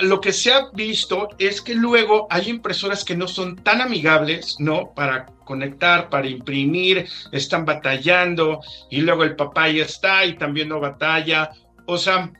lo 0.00 0.20
que 0.20 0.32
se 0.32 0.52
ha 0.52 0.70
visto 0.72 1.28
es 1.38 1.60
que 1.60 1.74
luego 1.74 2.26
hay 2.30 2.48
impresoras 2.48 3.04
que 3.04 3.16
no 3.16 3.28
son 3.28 3.56
tan 3.56 3.80
amigables, 3.80 4.56
¿no? 4.58 4.92
Para 4.94 5.26
conectar, 5.44 6.08
para 6.08 6.28
imprimir, 6.28 7.06
están 7.32 7.64
batallando 7.64 8.60
y 8.90 9.00
luego 9.00 9.24
el 9.24 9.36
papá 9.36 9.68
ya 9.68 9.84
está 9.84 10.24
y 10.24 10.36
también 10.36 10.68
no 10.68 10.80
batalla. 10.80 11.50
O 11.86 11.98
sea, 11.98 12.32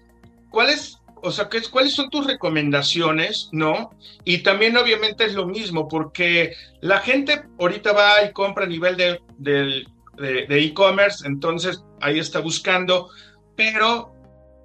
¿cuáles, 0.55 0.99
o 1.23 1.31
sea, 1.31 1.49
¿qué, 1.51 1.61
cuáles 1.71 1.95
son 1.95 2.09
tus 2.09 2.27
recomendaciones, 2.27 3.51
no? 3.53 3.91
Y 4.25 4.39
también 4.39 4.77
obviamente 4.77 5.27
es 5.27 5.35
lo 5.35 5.47
mismo, 5.47 5.89
porque 5.89 6.55
la 6.81 7.01
gente 7.01 7.43
ahorita 7.59 7.93
va 7.93 8.25
y 8.25 8.33
compra 8.33 8.65
a 8.65 8.69
nivel 8.69 8.97
de, 8.97 9.21
de 9.37 10.59
e-commerce, 10.65 11.27
entonces 11.27 11.85
ahí 12.01 12.19
está 12.19 12.41
buscando, 12.41 13.11
pero 13.57 14.15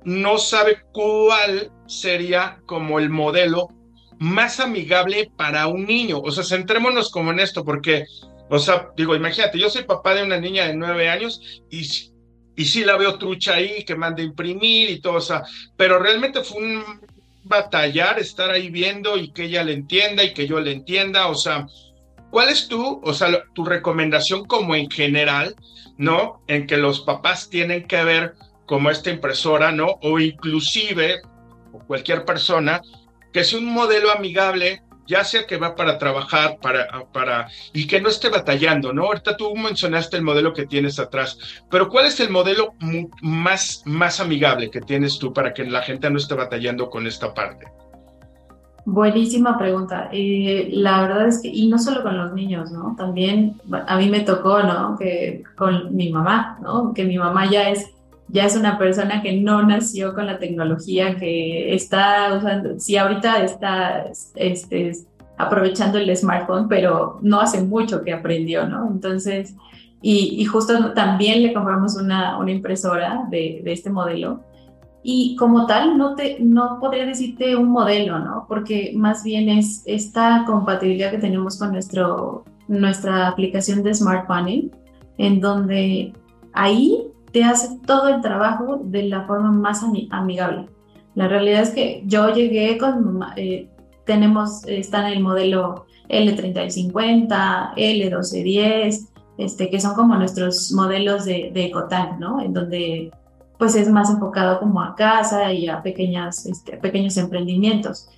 no 0.06 0.38
sabe 0.38 0.84
cuál 0.94 1.72
sería 1.88 2.60
como 2.66 3.00
el 3.00 3.10
modelo 3.10 3.70
más 4.20 4.60
amigable 4.60 5.32
para 5.36 5.68
un 5.68 5.86
niño. 5.86 6.20
O 6.20 6.32
sea, 6.32 6.44
centrémonos 6.44 7.10
como 7.10 7.32
en 7.32 7.40
esto, 7.40 7.66
porque, 7.66 8.06
o 8.50 8.60
sea, 8.60 8.90
digo, 8.96 9.16
imagínate, 9.16 9.58
yo 9.58 9.70
soy 9.70 9.84
papá 9.84 10.14
de 10.14 10.24
una 10.24 10.40
niña 10.40 10.68
de 10.68 10.76
nueve 10.76 11.10
años 11.10 11.42
y 11.70 12.12
y 12.60 12.66
sí 12.66 12.84
la 12.84 12.98
veo 12.98 13.18
trucha 13.18 13.54
ahí, 13.54 13.86
que 13.86 13.96
manda 13.96 14.22
imprimir 14.22 14.90
y 14.90 15.00
todo, 15.00 15.14
o 15.14 15.22
sea, 15.22 15.44
pero 15.78 15.98
realmente 15.98 16.44
fue 16.44 16.62
un 16.62 16.84
batallar 17.46 18.20
estar 18.20 18.52
ahí 18.52 18.70
viendo 18.70 19.16
y 19.16 19.32
que 19.32 19.46
ella 19.46 19.64
le 19.64 19.72
entienda 19.72 20.26
y 20.26 20.34
que 20.34 20.46
yo 20.46 20.60
le 20.60 20.74
entienda, 20.74 21.28
o 21.28 21.36
sea, 21.36 21.68
¿cuál 22.30 22.50
es 22.50 22.68
tu, 22.68 23.00
o 23.02 23.14
sea, 23.14 23.46
tu 23.54 23.64
recomendación 23.64 24.44
como 24.44 24.76
en 24.76 24.92
general, 24.92 25.56
¿no? 25.98 26.44
En 26.48 26.68
que 26.68 26.76
los 26.76 27.00
papás 27.00 27.50
tienen 27.50 27.88
que 27.88 28.04
ver 28.04 28.34
como 28.66 28.90
esta 28.90 29.10
impresora, 29.10 29.72
¿no? 29.72 29.98
O 30.02 30.20
inclusive, 30.20 31.22
cualquier 31.88 32.26
persona, 32.26 32.82
que 33.32 33.46
sea 33.46 33.60
un 33.60 33.68
modelo 33.68 34.12
amigable 34.12 34.84
ya 35.10 35.24
sea 35.24 35.48
que 35.48 35.58
va 35.58 35.76
para 35.76 35.98
trabajar, 35.98 36.60
para, 36.62 36.88
para, 37.12 37.48
y 37.74 37.88
que 37.88 38.00
no 38.00 38.10
esté 38.10 38.30
batallando, 38.30 38.94
¿no? 38.94 39.06
Ahorita 39.06 39.36
tú 39.36 39.56
mencionaste 39.56 40.18
el 40.18 40.24
modelo 40.24 40.54
que 40.54 40.68
tienes 40.68 41.00
atrás, 41.00 41.38
pero 41.70 41.90
¿cuál 41.90 42.06
es 42.06 42.20
el 42.20 42.30
modelo 42.30 42.76
más, 43.22 43.82
más 43.86 44.20
amigable 44.20 44.70
que 44.70 44.82
tienes 44.82 45.18
tú 45.18 45.34
para 45.34 45.52
que 45.52 45.66
la 45.66 45.82
gente 45.82 46.10
no 46.12 46.20
esté 46.20 46.36
batallando 46.36 46.92
con 46.92 47.08
esta 47.08 47.34
parte? 47.34 47.66
Buenísima 48.86 49.58
pregunta. 49.58 50.10
Eh, 50.12 50.70
la 50.74 51.02
verdad 51.02 51.28
es 51.28 51.42
que, 51.42 51.48
y 51.48 51.68
no 51.68 51.80
solo 51.80 52.04
con 52.04 52.16
los 52.16 52.34
niños, 52.34 52.72
¿no? 52.72 52.96
También 52.96 53.60
a 53.88 53.98
mí 53.98 54.10
me 54.10 54.22
tocó, 54.22 54.62
¿no? 54.62 54.96
Que 54.98 55.44
con 55.58 55.96
mi 55.96 56.12
mamá, 56.12 56.60
¿no? 56.62 56.94
Que 56.94 57.04
mi 57.04 57.18
mamá 57.18 57.50
ya 57.50 57.70
es 57.70 57.88
ya 58.32 58.46
es 58.46 58.56
una 58.56 58.78
persona 58.78 59.22
que 59.22 59.42
no 59.42 59.64
nació 59.64 60.14
con 60.14 60.28
la 60.28 60.38
tecnología, 60.38 61.16
que 61.18 61.74
está 61.74 62.36
usando, 62.38 62.80
sí, 62.80 62.96
ahorita 62.96 63.44
está 63.44 64.06
este, 64.36 64.92
aprovechando 65.38 65.98
el 65.98 66.16
smartphone, 66.16 66.68
pero 66.68 67.20
no 67.22 67.40
hace 67.40 67.62
mucho 67.62 68.04
que 68.04 68.14
aprendió, 68.14 68.68
¿no? 68.68 68.88
Entonces, 68.88 69.56
y, 70.02 70.46
justo 70.46 70.94
también 70.94 71.44
le 71.44 71.54
compramos 71.54 71.98
una, 71.98 72.38
una 72.38 72.52
impresora 72.52 73.26
de, 73.30 73.62
de, 73.64 73.74
este 73.74 73.90
modelo. 73.90 74.42
Y 75.04 75.36
como 75.36 75.66
tal, 75.66 75.98
no, 75.98 76.16
te, 76.16 76.38
no 76.40 76.78
podría 76.80 77.06
decirte 77.06 77.56
un 77.56 77.70
modelo, 77.70 78.20
¿no? 78.20 78.46
Porque 78.48 78.94
más 78.96 79.24
bien 79.24 79.50
es 79.50 79.84
esta 79.86 80.44
compatibilidad 80.46 81.12
que 81.12 81.18
tenemos 81.18 81.58
con 81.58 81.72
nuestro, 81.72 82.46
nuestra 82.68 83.28
aplicación 83.28 83.84
de 83.84 83.94
Smart 83.94 84.28
Panel, 84.28 84.72
en 85.18 85.42
donde 85.42 86.14
ahí 86.54 87.09
te 87.32 87.44
hace 87.44 87.80
todo 87.86 88.08
el 88.10 88.22
trabajo 88.22 88.82
de 88.84 89.04
la 89.04 89.26
forma 89.26 89.52
más 89.52 89.84
amigable. 90.12 90.68
La 91.16 91.28
realidad 91.28 91.62
es 91.62 91.72
que 91.72 92.04
yo 92.06 92.34
llegué 92.34 92.78
con, 92.78 93.22
eh, 93.36 93.70
tenemos, 94.06 94.66
está 94.68 95.08
en 95.08 95.18
el 95.18 95.24
modelo 95.24 95.86
L3050, 96.10 97.74
L1210, 97.76 99.10
este, 99.38 99.70
que 99.70 99.80
son 99.80 99.96
como 99.96 100.16
nuestros 100.16 100.72
modelos 100.72 101.26
de, 101.26 101.52
de 101.54 101.66
Ecotank, 101.66 102.20
¿no? 102.20 102.42
En 102.42 102.54
donde 102.54 103.12
pues 103.60 103.76
es 103.76 103.90
más 103.90 104.10
enfocado 104.10 104.60
como 104.60 104.82
a 104.82 104.96
casa 104.96 105.52
y 105.52 105.68
a 105.68 105.84
pequeñas, 105.84 106.46
este, 106.46 106.78
pequeños 106.78 107.18
emprendimientos. 107.18 108.10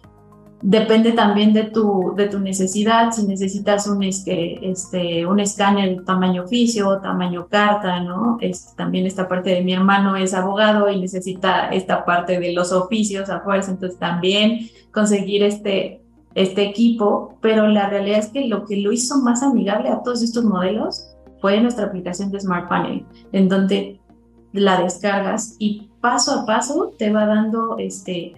Depende 0.62 1.14
también 1.14 1.54
de 1.54 1.64
tu, 1.64 2.14
de 2.16 2.28
tu 2.28 2.40
necesidad, 2.40 3.12
si 3.12 3.26
necesitas 3.26 3.88
un, 3.88 4.04
este, 4.04 4.70
este, 4.70 5.26
un 5.26 5.40
escáner 5.40 6.04
tamaño 6.06 6.44
oficio, 6.44 7.00
tamaño 7.02 7.48
carta, 7.48 8.00
¿no? 8.00 8.38
Es, 8.42 8.76
también 8.76 9.08
esta 9.08 9.28
parte 9.28 9.50
de 9.50 9.64
mi 9.64 9.74
hermano 9.74 10.16
es 10.16 10.36
abogado 10.36 10.88
y 10.90 11.00
necesita 11.00 11.70
esta 11.70 12.06
parte 12.06 12.40
de 12.40 12.54
los 12.54 12.72
oficios 12.72 13.30
a 13.30 13.40
fuerza, 13.40 13.72
entonces 13.72 13.98
también 13.98 14.70
conseguir 14.94 15.42
este, 15.42 16.02
este 16.36 16.64
equipo, 16.64 17.38
pero 17.42 17.68
la 17.68 17.90
realidad 17.90 18.20
es 18.20 18.28
que 18.28 18.48
lo 18.48 18.66
que 18.66 18.78
lo 18.78 18.92
hizo 18.92 19.18
más 19.20 19.42
amigable 19.42 19.90
a 19.90 20.04
todos 20.04 20.22
estos 20.22 20.44
modelos 20.44 21.08
fue 21.40 21.60
nuestra 21.60 21.86
aplicación 21.86 22.32
de 22.32 22.40
Smart 22.40 22.70
Panel, 22.70 23.04
en 23.32 23.50
donde 23.50 24.00
la 24.54 24.80
descargas 24.82 25.56
y 25.58 25.90
paso 26.02 26.40
a 26.40 26.46
paso 26.46 26.94
te 26.98 27.12
va 27.12 27.26
dando 27.26 27.78
este, 27.80 28.34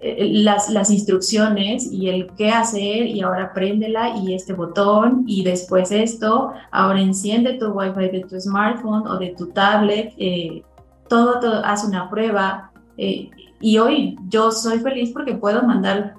las, 0.00 0.68
las 0.68 0.90
instrucciones 0.90 1.90
y 1.90 2.08
el 2.08 2.30
qué 2.36 2.50
hacer 2.50 3.06
y 3.06 3.22
ahora 3.22 3.52
préndela 3.54 4.16
y 4.18 4.34
este 4.34 4.52
botón 4.52 5.24
y 5.26 5.42
después 5.42 5.90
esto, 5.90 6.52
ahora 6.70 7.00
enciende 7.00 7.54
tu 7.54 7.68
wifi 7.68 8.10
de 8.10 8.26
tu 8.28 8.38
smartphone 8.38 9.06
o 9.06 9.18
de 9.18 9.34
tu 9.36 9.46
tablet, 9.48 10.12
eh, 10.18 10.62
todo, 11.08 11.40
todo, 11.40 11.64
haz 11.64 11.84
una 11.84 12.10
prueba 12.10 12.70
eh, 12.98 13.30
y 13.60 13.78
hoy 13.78 14.18
yo 14.28 14.52
soy 14.52 14.80
feliz 14.80 15.12
porque 15.12 15.34
puedo 15.34 15.62
mandar, 15.62 16.14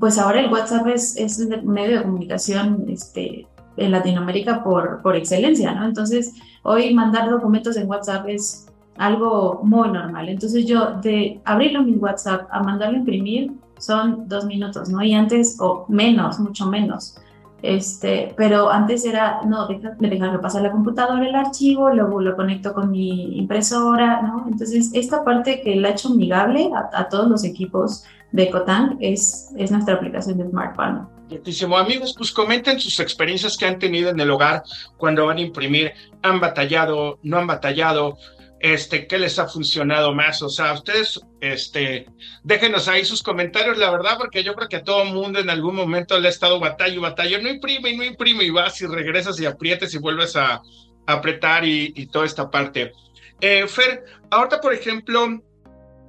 pues 0.00 0.18
ahora 0.18 0.40
el 0.40 0.52
WhatsApp 0.52 0.88
es, 0.88 1.16
es 1.16 1.38
un 1.38 1.72
medio 1.72 1.98
de 1.98 2.04
comunicación 2.04 2.84
este, 2.88 3.46
en 3.76 3.92
Latinoamérica 3.92 4.64
por, 4.64 5.02
por 5.02 5.14
excelencia, 5.14 5.72
¿no? 5.72 5.84
Entonces 5.84 6.34
hoy 6.64 6.92
mandar 6.92 7.30
documentos 7.30 7.76
en 7.76 7.88
WhatsApp 7.88 8.28
es 8.28 8.66
algo 8.96 9.60
muy 9.62 9.88
normal. 9.90 10.28
Entonces 10.28 10.66
yo 10.66 10.92
de 11.02 11.40
abrirlo 11.44 11.80
en 11.80 11.86
mi 11.86 11.96
WhatsApp 11.96 12.48
a 12.50 12.62
mandarlo 12.62 12.96
a 12.96 12.98
imprimir 13.00 13.52
son 13.78 14.28
dos 14.28 14.44
minutos, 14.46 14.88
¿no? 14.88 15.02
Y 15.02 15.14
antes, 15.14 15.56
o 15.60 15.84
menos, 15.88 16.38
mucho 16.38 16.66
menos. 16.66 17.16
Este, 17.62 18.34
pero 18.36 18.70
antes 18.70 19.06
era, 19.06 19.40
no, 19.46 19.66
me 19.98 20.10
dejan 20.10 20.38
pasar 20.40 20.62
la 20.62 20.70
computadora 20.70 21.26
el 21.26 21.34
archivo, 21.34 21.90
luego 21.90 22.20
lo 22.20 22.36
conecto 22.36 22.74
con 22.74 22.90
mi 22.90 23.38
impresora, 23.38 24.20
¿no? 24.20 24.46
Entonces, 24.50 24.90
esta 24.92 25.24
parte 25.24 25.62
que 25.62 25.74
la 25.76 25.88
ha 25.88 25.90
hecho 25.92 26.08
amigable 26.08 26.70
a, 26.92 27.08
todos 27.08 27.28
los 27.28 27.42
equipos 27.42 28.04
de 28.32 28.50
Cotan 28.50 28.98
es, 29.00 29.50
es 29.56 29.70
nuestra 29.70 29.94
aplicación 29.94 30.36
de 30.36 30.48
Smart 30.48 30.76
Panel. 30.76 31.04
Muchísimo. 31.30 31.78
Amigos, 31.78 32.14
pues 32.16 32.32
comenten 32.32 32.78
sus 32.78 33.00
experiencias 33.00 33.56
que 33.56 33.64
han 33.64 33.78
tenido 33.78 34.10
en 34.10 34.20
el 34.20 34.30
hogar 34.30 34.62
cuando 34.98 35.24
van 35.26 35.38
a 35.38 35.40
imprimir. 35.40 35.92
¿Han 36.22 36.40
batallado? 36.40 37.18
¿No 37.22 37.38
han 37.38 37.46
batallado? 37.46 38.18
Este, 38.64 39.06
qué 39.06 39.18
les 39.18 39.38
ha 39.38 39.46
funcionado 39.46 40.14
más. 40.14 40.40
O 40.40 40.48
sea, 40.48 40.72
ustedes, 40.72 41.20
este, 41.42 42.06
déjenos 42.42 42.88
ahí 42.88 43.04
sus 43.04 43.22
comentarios, 43.22 43.76
la 43.76 43.90
verdad, 43.90 44.16
porque 44.16 44.42
yo 44.42 44.54
creo 44.54 44.70
que 44.70 44.76
a 44.76 44.82
todo 44.82 45.04
mundo 45.04 45.38
en 45.38 45.50
algún 45.50 45.74
momento 45.74 46.18
le 46.18 46.28
ha 46.28 46.30
estado 46.30 46.58
batalla 46.58 46.94
y 46.94 46.98
batalla. 46.98 47.38
No 47.42 47.50
imprime 47.50 47.90
y 47.90 47.96
no 47.98 48.04
imprime 48.04 48.42
y 48.44 48.48
vas 48.48 48.80
y 48.80 48.86
regresas 48.86 49.38
y 49.38 49.44
aprietes 49.44 49.92
y 49.92 49.98
vuelves 49.98 50.34
a, 50.36 50.62
apretar 51.06 51.66
y, 51.66 52.06
toda 52.06 52.24
esta 52.24 52.50
parte. 52.50 52.94
Eh, 53.42 53.68
Fer, 53.68 54.02
ahorita, 54.30 54.62
por 54.62 54.72
ejemplo, 54.72 55.42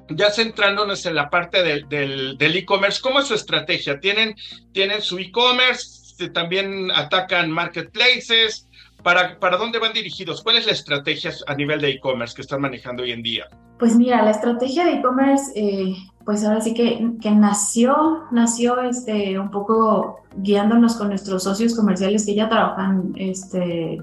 ya 0.08 0.32
centrándonos 0.32 1.06
en 1.06 1.16
la 1.16 1.30
parte 1.30 1.62
del 1.62 2.40
e-commerce, 2.40 3.02
¿cómo 3.02 3.20
es 3.20 3.28
su 3.28 3.34
estrategia? 3.34 4.00
¿Tienen, 4.00 4.34
tienen 4.72 5.02
su 5.02 5.20
e-commerce? 5.20 6.30
¿También 6.30 6.90
atacan 6.92 7.52
marketplaces? 7.52 8.70
¿Para, 9.06 9.40
¿Para 9.40 9.58
dónde 9.58 9.78
van 9.78 9.94
dirigidos? 9.94 10.42
¿Cuál 10.42 10.58
es 10.58 10.66
la 10.66 10.72
estrategia 10.72 11.30
a 11.46 11.54
nivel 11.54 11.80
de 11.80 11.92
e-commerce 11.92 12.34
que 12.34 12.42
están 12.42 12.60
manejando 12.60 13.04
hoy 13.04 13.12
en 13.12 13.22
día? 13.22 13.46
Pues 13.78 13.96
mira, 13.96 14.24
la 14.24 14.32
estrategia 14.32 14.84
de 14.84 14.94
e-commerce, 14.94 15.52
eh, 15.56 15.94
pues 16.26 16.44
ahora 16.44 16.60
sí 16.60 16.74
que, 16.74 17.12
que 17.22 17.30
nació, 17.30 18.24
nació 18.32 18.82
este, 18.82 19.38
un 19.38 19.52
poco 19.52 20.24
guiándonos 20.38 20.96
con 20.96 21.10
nuestros 21.10 21.44
socios 21.44 21.76
comerciales 21.76 22.26
que 22.26 22.34
ya 22.34 22.50
trabajan 22.50 23.14
este, 23.16 24.02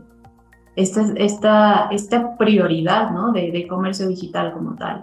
esta, 0.77 1.13
esta, 1.17 1.89
esta 1.91 2.37
prioridad 2.37 3.11
¿no? 3.11 3.33
de, 3.33 3.51
de 3.51 3.67
comercio 3.67 4.07
digital 4.07 4.53
como 4.53 4.77
tal. 4.77 5.03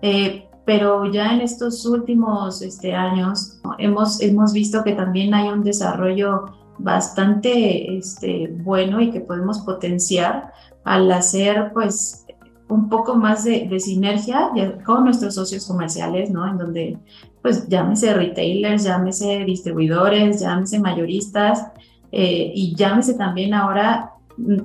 Eh, 0.00 0.48
pero 0.64 1.12
ya 1.12 1.34
en 1.34 1.42
estos 1.42 1.84
últimos 1.84 2.62
este, 2.62 2.94
años 2.94 3.60
hemos, 3.76 4.18
hemos 4.22 4.54
visto 4.54 4.82
que 4.82 4.94
también 4.94 5.34
hay 5.34 5.48
un 5.48 5.62
desarrollo 5.62 6.55
bastante 6.78 7.96
este, 7.96 8.48
bueno 8.52 9.00
y 9.00 9.10
que 9.10 9.20
podemos 9.20 9.60
potenciar 9.60 10.52
al 10.84 11.10
hacer 11.10 11.72
pues 11.72 12.26
un 12.68 12.88
poco 12.88 13.14
más 13.14 13.44
de, 13.44 13.78
sinergia 13.78 14.50
con 14.84 15.04
nuestros 15.04 15.34
socios 15.34 15.66
comerciales, 15.66 16.30
¿no? 16.30 16.46
En 16.48 16.58
donde 16.58 16.98
pues 17.42 17.68
llámese 17.68 18.12
retailers, 18.12 18.84
llámese 18.84 19.44
distribuidores, 19.44 20.40
llámese 20.40 20.80
mayoristas 20.80 21.66
eh, 22.10 22.50
y 22.54 22.74
llámese 22.74 23.14
también 23.14 23.54
ahora 23.54 24.14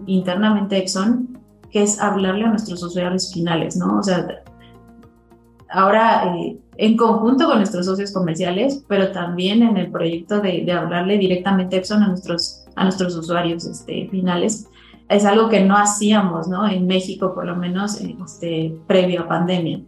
internamente 0.07 0.77
Exxon, 0.77 1.39
que 1.69 1.83
es 1.83 1.99
hablarle 1.99 2.45
a 2.45 2.49
nuestros 2.49 2.81
usuarios 2.83 3.31
finales, 3.31 3.77
¿no? 3.77 3.99
O 3.99 4.03
sea, 4.03 4.43
ahora 5.71 6.35
eh, 6.35 6.57
en 6.77 6.97
conjunto 6.97 7.47
con 7.47 7.57
nuestros 7.57 7.85
socios 7.85 8.11
comerciales, 8.11 8.83
pero 8.87 9.11
también 9.11 9.63
en 9.63 9.77
el 9.77 9.91
proyecto 9.91 10.39
de, 10.41 10.69
hablarle 10.71 11.17
directamente 11.17 11.77
Epson 11.77 12.03
a 12.03 12.07
nuestros, 12.07 12.65
a 12.75 12.83
nuestros 12.83 13.15
usuarios 13.15 13.65
este, 13.65 14.07
finales. 14.09 14.67
Es 15.09 15.25
algo 15.25 15.49
que 15.49 15.61
no 15.61 15.77
hacíamos, 15.77 16.47
¿no? 16.47 16.67
En 16.67 16.87
México, 16.87 17.33
por 17.33 17.45
lo 17.45 17.55
menos, 17.55 17.99
este, 17.99 18.73
previo 18.87 19.21
a 19.21 19.27
pandemia. 19.27 19.81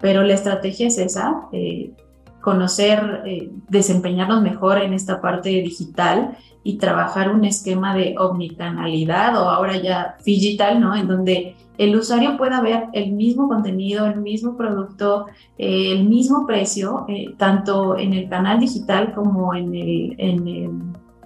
Pero 0.00 0.22
la 0.22 0.34
estrategia 0.34 0.86
es 0.86 0.98
esa, 0.98 1.42
eh, 1.52 1.92
conocer, 2.40 3.22
eh, 3.26 3.50
desempeñarnos 3.68 4.42
mejor 4.42 4.78
en 4.78 4.94
esta 4.94 5.20
parte 5.20 5.50
digital 5.50 6.38
y 6.62 6.76
trabajar 6.78 7.30
un 7.34 7.44
esquema 7.44 7.94
de 7.94 8.14
omnicanalidad 8.18 9.36
o 9.36 9.48
ahora 9.48 9.80
ya 9.80 10.16
digital, 10.24 10.80
¿no? 10.80 10.94
En 10.94 11.08
donde 11.08 11.56
el 11.78 11.96
usuario 11.96 12.36
pueda 12.36 12.60
ver 12.60 12.88
el 12.92 13.12
mismo 13.12 13.48
contenido, 13.48 14.04
el 14.06 14.20
mismo 14.20 14.56
producto, 14.56 15.26
eh, 15.56 15.92
el 15.92 16.06
mismo 16.06 16.46
precio, 16.46 17.06
eh, 17.08 17.34
tanto 17.38 17.96
en 17.96 18.12
el 18.12 18.28
canal 18.28 18.60
digital 18.60 19.14
como 19.14 19.54
en 19.54 19.74
el, 19.74 20.14
en 20.18 20.48
el 20.48 20.70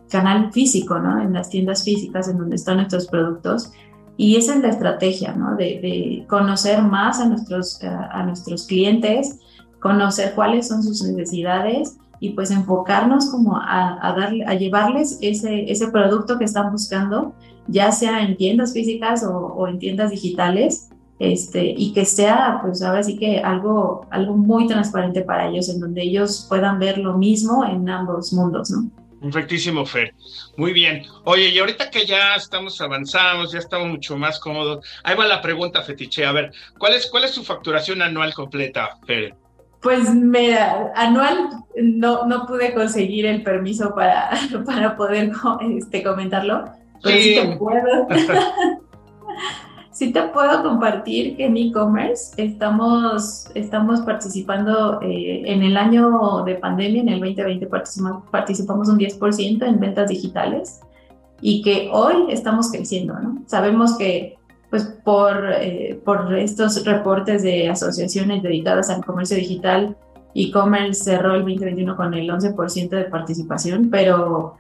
canal 0.08 0.52
físico, 0.52 1.00
¿no? 1.00 1.20
En 1.20 1.32
las 1.32 1.50
tiendas 1.50 1.82
físicas 1.82 2.28
en 2.28 2.38
donde 2.38 2.54
están 2.54 2.76
nuestros 2.76 3.08
productos. 3.08 3.72
Y 4.16 4.36
esa 4.36 4.54
es 4.54 4.62
la 4.62 4.68
estrategia, 4.68 5.34
¿no? 5.34 5.56
De, 5.56 6.24
conocer 6.28 6.80
más 6.82 7.18
a 7.20 7.26
nuestros, 7.26 7.82
a 7.82 8.22
nuestros 8.22 8.68
clientes, 8.68 9.40
conocer 9.80 10.34
cuáles 10.36 10.68
son 10.68 10.84
sus 10.84 11.02
necesidades 11.02 11.98
y 12.24 12.30
pues 12.30 12.50
enfocarnos 12.50 13.30
como 13.30 13.58
a, 13.58 13.98
a, 14.00 14.14
darle, 14.14 14.44
a 14.46 14.54
llevarles 14.54 15.18
ese, 15.20 15.70
ese 15.70 15.88
producto 15.88 16.38
que 16.38 16.46
están 16.46 16.72
buscando, 16.72 17.34
ya 17.68 17.92
sea 17.92 18.22
en 18.22 18.38
tiendas 18.38 18.72
físicas 18.72 19.22
o, 19.24 19.30
o, 19.30 19.68
en 19.68 19.78
tiendas 19.78 20.10
digitales, 20.10 20.88
este, 21.18 21.74
y 21.76 21.92
que 21.92 22.06
sea 22.06 22.60
pues 22.62 22.82
ahora 22.82 23.02
sí 23.02 23.18
que 23.18 23.40
algo, 23.40 24.06
algo 24.10 24.38
muy 24.38 24.66
transparente 24.66 25.20
para 25.20 25.48
ellos, 25.48 25.68
en 25.68 25.80
donde 25.80 26.02
ellos 26.02 26.46
puedan 26.48 26.78
ver 26.78 26.96
lo 26.96 27.18
mismo 27.18 27.62
en 27.66 27.90
ambos 27.90 28.32
mundos, 28.32 28.70
¿no? 28.70 28.90
Perfectísimo, 29.20 29.84
Fer. 29.84 30.14
Muy 30.56 30.72
bien. 30.72 31.02
Oye, 31.24 31.48
y 31.48 31.58
ahorita 31.58 31.90
que 31.90 32.06
ya 32.06 32.36
estamos 32.36 32.80
avanzados, 32.80 33.52
ya 33.52 33.58
estamos 33.58 33.88
mucho 33.88 34.16
más 34.16 34.38
cómodos, 34.38 34.86
ahí 35.02 35.14
va 35.14 35.26
la 35.26 35.42
pregunta, 35.42 35.82
Fetiche. 35.82 36.24
A 36.24 36.32
ver, 36.32 36.52
¿cuál 36.78 36.94
es, 36.94 37.06
cuál 37.06 37.24
es 37.24 37.32
su 37.32 37.44
facturación 37.44 38.00
anual 38.00 38.32
completa, 38.32 38.98
Fer? 39.06 39.34
Pues 39.84 40.12
me, 40.12 40.56
anual 40.94 41.50
no, 41.76 42.26
no 42.26 42.46
pude 42.46 42.74
conseguir 42.74 43.26
el 43.26 43.42
permiso 43.42 43.94
para, 43.94 44.30
para 44.66 44.96
poder 44.96 45.30
este, 45.76 46.02
comentarlo, 46.02 46.64
pero 47.02 47.20
sí, 47.20 47.34
te 47.34 47.56
puedo. 47.56 48.08
sí 49.94 50.12
te 50.12 50.22
puedo 50.22 50.62
compartir 50.62 51.36
que 51.36 51.46
en 51.46 51.56
e-commerce 51.56 52.32
estamos, 52.42 53.48
estamos 53.54 54.00
participando 54.00 55.00
eh, 55.02 55.42
en 55.46 55.62
el 55.62 55.76
año 55.76 56.44
de 56.44 56.56
pandemia, 56.56 57.02
en 57.02 57.08
el 57.10 57.20
2020 57.20 57.66
participamos, 57.66 58.24
participamos 58.30 58.88
un 58.88 58.98
10% 58.98 59.66
en 59.66 59.80
ventas 59.80 60.08
digitales 60.08 60.80
y 61.40 61.62
que 61.62 61.90
hoy 61.92 62.26
estamos 62.30 62.70
creciendo, 62.70 63.14
¿no? 63.20 63.42
Sabemos 63.46 63.96
que 63.96 64.36
pues 64.74 64.86
por, 65.04 65.52
eh, 65.60 66.00
por 66.04 66.36
estos 66.36 66.84
reportes 66.84 67.44
de 67.44 67.68
asociaciones 67.68 68.42
dedicadas 68.42 68.90
al 68.90 69.04
comercio 69.04 69.36
digital, 69.36 69.96
e-commerce 70.34 71.04
cerró 71.04 71.36
el 71.36 71.42
2021 71.42 71.94
con 71.94 72.12
el 72.12 72.28
11% 72.28 72.88
de 72.88 73.04
participación, 73.04 73.88
pero 73.88 74.56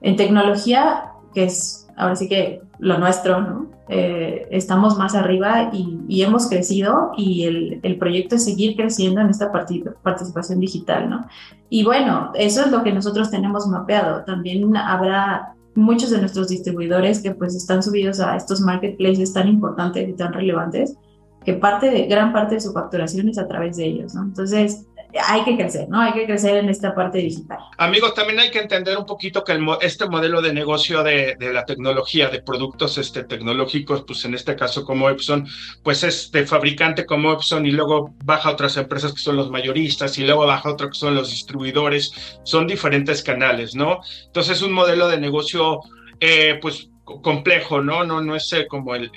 en 0.00 0.16
tecnología, 0.16 1.12
que 1.34 1.44
es 1.44 1.86
ahora 1.98 2.16
sí 2.16 2.30
que 2.30 2.62
lo 2.78 2.96
nuestro, 2.96 3.42
¿no? 3.42 3.66
Eh, 3.90 4.48
estamos 4.50 4.96
más 4.96 5.14
arriba 5.14 5.68
y, 5.70 6.00
y 6.08 6.22
hemos 6.22 6.48
crecido 6.48 7.12
y 7.18 7.44
el, 7.44 7.80
el, 7.82 7.98
proyecto 7.98 8.36
es 8.36 8.44
seguir 8.46 8.74
creciendo 8.74 9.20
en 9.20 9.28
esta 9.28 9.52
participación 9.52 10.60
digital, 10.60 11.10
¿no? 11.10 11.26
Y 11.68 11.84
bueno, 11.84 12.32
eso 12.34 12.62
es 12.64 12.70
lo 12.70 12.82
que 12.82 12.92
nosotros 12.94 13.30
tenemos 13.30 13.66
mapeado. 13.66 14.24
También 14.24 14.74
habrá 14.78 15.57
muchos 15.78 16.10
de 16.10 16.18
nuestros 16.18 16.48
distribuidores 16.48 17.20
que 17.20 17.30
pues 17.32 17.54
están 17.54 17.82
subidos 17.82 18.20
a 18.20 18.36
estos 18.36 18.60
marketplaces 18.60 19.32
tan 19.32 19.48
importantes 19.48 20.08
y 20.08 20.12
tan 20.12 20.32
relevantes, 20.32 20.96
que 21.44 21.54
parte 21.54 21.90
de, 21.90 22.06
gran 22.06 22.32
parte 22.32 22.56
de 22.56 22.60
su 22.60 22.72
facturación 22.72 23.28
es 23.28 23.38
a 23.38 23.46
través 23.46 23.76
de 23.76 23.86
ellos, 23.86 24.14
¿no? 24.14 24.24
Entonces, 24.24 24.87
hay 25.26 25.44
que 25.44 25.56
crecer, 25.56 25.88
¿no? 25.88 26.00
Hay 26.00 26.12
que 26.12 26.26
crecer 26.26 26.56
en 26.56 26.68
esta 26.68 26.94
parte 26.94 27.18
digital. 27.18 27.58
Amigos, 27.78 28.14
también 28.14 28.40
hay 28.40 28.50
que 28.50 28.58
entender 28.58 28.96
un 28.98 29.06
poquito 29.06 29.42
que 29.42 29.58
este 29.80 30.08
modelo 30.08 30.42
de 30.42 30.52
negocio 30.52 31.02
de, 31.02 31.36
la 31.40 31.64
tecnología, 31.64 32.28
de 32.28 32.42
productos 32.42 32.98
este, 32.98 33.24
tecnológicos, 33.24 34.04
pues 34.06 34.24
en 34.24 34.34
este 34.34 34.54
caso 34.54 34.84
como 34.84 35.08
Epson, 35.08 35.46
pues 35.82 36.02
es 36.02 36.30
de 36.30 36.46
fabricante 36.46 37.06
como 37.06 37.32
Epson 37.32 37.64
y 37.64 37.70
luego 37.70 38.14
baja 38.24 38.50
otras 38.50 38.76
empresas 38.76 39.12
que 39.12 39.20
son 39.20 39.36
los 39.36 39.50
mayoristas 39.50 40.18
y 40.18 40.24
luego 40.24 40.46
baja 40.46 40.70
otro 40.70 40.88
que 40.88 40.98
son 40.98 41.14
los 41.14 41.30
distribuidores, 41.30 42.40
son 42.44 42.66
diferentes 42.66 43.22
canales, 43.22 43.74
¿no? 43.74 44.00
Entonces 44.26 44.58
es 44.58 44.62
un 44.62 44.72
modelo 44.72 45.08
de 45.08 45.18
negocio, 45.18 45.80
eh, 46.20 46.58
pues 46.60 46.90
complejo, 47.22 47.80
¿no? 47.80 48.04
No, 48.04 48.20
no 48.20 48.36
es 48.36 48.54
como 48.68 48.94
el, 48.94 49.10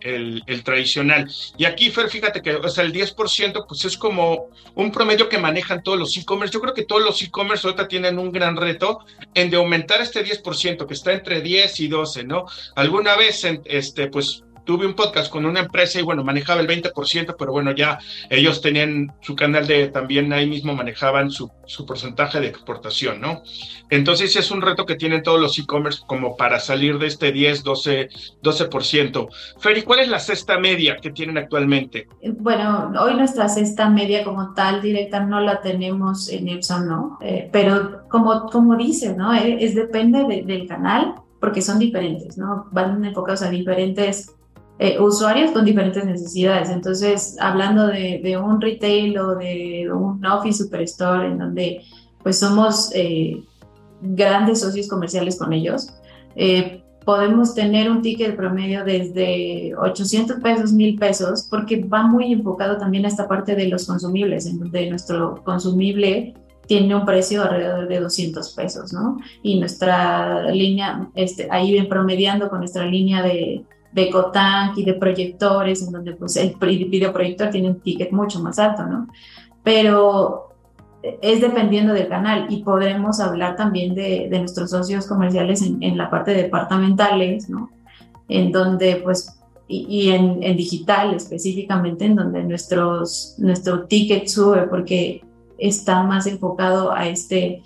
el, 0.00 0.62
tradicional. 0.64 1.30
Y 1.56 1.64
aquí, 1.64 1.90
Fer, 1.90 2.08
fíjate 2.08 2.42
que 2.42 2.54
o 2.54 2.66
el 2.66 2.92
10% 2.92 3.64
pues 3.66 3.84
es 3.84 3.96
como 3.96 4.48
un 4.74 4.92
promedio 4.92 5.28
que 5.28 5.38
manejan 5.38 5.82
todos 5.82 5.98
los 5.98 6.16
e-commerce. 6.16 6.52
Yo 6.52 6.60
creo 6.60 6.74
que 6.74 6.84
todos 6.84 7.02
los 7.02 7.22
e-commerce 7.22 7.66
ahorita 7.66 7.88
tienen 7.88 8.18
un 8.18 8.32
gran 8.32 8.56
reto 8.56 9.00
en 9.34 9.50
de 9.50 9.56
aumentar 9.56 10.00
este 10.00 10.24
10%, 10.24 10.86
que 10.86 10.94
está 10.94 11.12
entre 11.12 11.40
10 11.40 11.80
y 11.80 11.88
12, 11.88 12.24
¿no? 12.24 12.46
Alguna 12.76 13.16
vez, 13.16 13.44
este, 13.64 14.08
pues 14.08 14.44
tuve 14.70 14.86
un 14.86 14.94
podcast 14.94 15.32
con 15.32 15.46
una 15.46 15.58
empresa 15.58 15.98
y 15.98 16.02
bueno, 16.02 16.22
manejaba 16.22 16.60
el 16.60 16.68
20%, 16.68 17.34
pero 17.36 17.50
bueno, 17.50 17.72
ya 17.72 17.98
ellos 18.28 18.60
tenían 18.60 19.12
su 19.20 19.34
canal 19.34 19.66
de, 19.66 19.88
también 19.88 20.32
ahí 20.32 20.48
mismo 20.48 20.76
manejaban 20.76 21.32
su, 21.32 21.50
su 21.66 21.84
porcentaje 21.84 22.38
de 22.38 22.46
exportación, 22.46 23.20
¿no? 23.20 23.42
Entonces 23.90 24.36
es 24.36 24.48
un 24.52 24.62
reto 24.62 24.86
que 24.86 24.94
tienen 24.94 25.24
todos 25.24 25.40
los 25.40 25.58
e-commerce 25.58 26.02
como 26.06 26.36
para 26.36 26.60
salir 26.60 27.00
de 27.00 27.08
este 27.08 27.32
10, 27.32 27.64
12, 27.64 28.10
12%. 28.40 29.28
Ferry, 29.58 29.82
¿cuál 29.82 29.98
es 29.98 30.08
la 30.08 30.20
cesta 30.20 30.56
media 30.60 30.98
que 31.02 31.10
tienen 31.10 31.36
actualmente? 31.36 32.06
Bueno, 32.38 32.92
hoy 33.00 33.14
nuestra 33.14 33.48
cesta 33.48 33.90
media 33.90 34.22
como 34.22 34.54
tal 34.54 34.80
directa 34.80 35.18
no 35.18 35.40
la 35.40 35.62
tenemos 35.62 36.28
en 36.28 36.46
Epson, 36.46 36.86
¿no? 36.86 37.18
Eh, 37.22 37.48
pero 37.50 38.08
como, 38.08 38.46
como 38.46 38.76
dices, 38.76 39.16
¿no? 39.16 39.34
Eh, 39.34 39.64
es, 39.64 39.74
depende 39.74 40.44
del 40.46 40.68
canal 40.68 41.16
porque 41.40 41.60
son 41.60 41.80
diferentes, 41.80 42.38
¿no? 42.38 42.68
Van 42.70 43.04
enfocados 43.04 43.42
a 43.42 43.50
diferentes 43.50 44.36
eh, 44.82 44.98
usuarios 44.98 45.50
con 45.50 45.66
diferentes 45.66 46.06
necesidades. 46.06 46.70
Entonces, 46.70 47.36
hablando 47.38 47.86
de, 47.86 48.38
un 48.42 48.62
retail 48.62 49.18
o 49.18 49.34
de 49.34 49.92
un 49.92 50.24
office 50.24 50.64
superstore 50.64 51.26
en 51.26 51.36
donde 51.36 51.82
pues 52.22 52.38
somos 52.38 52.90
eh, 52.94 53.42
grandes 54.00 54.60
socios 54.60 54.88
comerciales 54.88 55.38
con 55.38 55.52
ellos, 55.52 55.92
eh, 56.34 56.82
podemos 57.04 57.54
tener 57.54 57.90
un 57.90 58.00
ticket 58.00 58.34
promedio 58.36 58.82
desde 58.82 59.76
800 59.76 60.38
pesos, 60.40 60.72
1000 60.72 60.98
pesos, 60.98 61.46
porque 61.50 61.84
va 61.84 62.04
muy 62.04 62.32
enfocado 62.32 62.78
también 62.78 63.04
a 63.04 63.08
esta 63.08 63.28
parte 63.28 63.54
de 63.54 63.68
los 63.68 63.86
consumibles, 63.86 64.46
en 64.46 64.60
donde 64.60 64.88
nuestro 64.88 65.44
consumible 65.44 66.32
tiene 66.66 66.94
un 66.94 67.04
precio 67.04 67.42
alrededor 67.42 67.86
de 67.86 68.00
200 68.00 68.54
pesos, 68.54 68.94
¿no? 68.94 69.18
Y 69.42 69.60
nuestra 69.60 70.50
línea, 70.50 71.10
este, 71.16 71.48
ahí 71.50 71.74
ven 71.74 71.86
promediando 71.86 72.48
con 72.48 72.60
nuestra 72.60 72.86
línea 72.86 73.22
de, 73.22 73.66
de 73.92 74.10
Cotank 74.10 74.78
y 74.78 74.84
de 74.84 74.94
proyectores, 74.94 75.82
en 75.82 75.92
donde 75.92 76.12
pues 76.12 76.36
el 76.36 76.54
videoproyector 76.58 77.50
tiene 77.50 77.70
un 77.70 77.80
ticket 77.80 78.12
mucho 78.12 78.40
más 78.40 78.58
alto, 78.58 78.84
¿no? 78.84 79.08
Pero 79.62 80.50
es 81.02 81.40
dependiendo 81.40 81.94
del 81.94 82.08
canal 82.08 82.46
y 82.50 82.62
podremos 82.62 83.20
hablar 83.20 83.56
también 83.56 83.94
de, 83.94 84.28
de 84.30 84.38
nuestros 84.38 84.70
socios 84.70 85.06
comerciales 85.06 85.62
en, 85.62 85.82
en, 85.82 85.96
la 85.96 86.10
parte 86.10 86.32
de 86.32 86.42
departamentales, 86.44 87.48
¿no? 87.48 87.70
En 88.28 88.52
donde 88.52 88.96
pues, 88.96 89.40
y, 89.66 89.86
y 89.88 90.10
en, 90.10 90.42
en, 90.42 90.56
digital 90.56 91.14
específicamente, 91.14 92.04
en 92.04 92.16
donde 92.16 92.42
nuestros, 92.44 93.34
nuestro 93.38 93.84
ticket 93.84 94.28
sube 94.28 94.62
porque 94.68 95.22
está 95.58 96.02
más 96.02 96.26
enfocado 96.26 96.92
a, 96.92 97.08
este, 97.08 97.62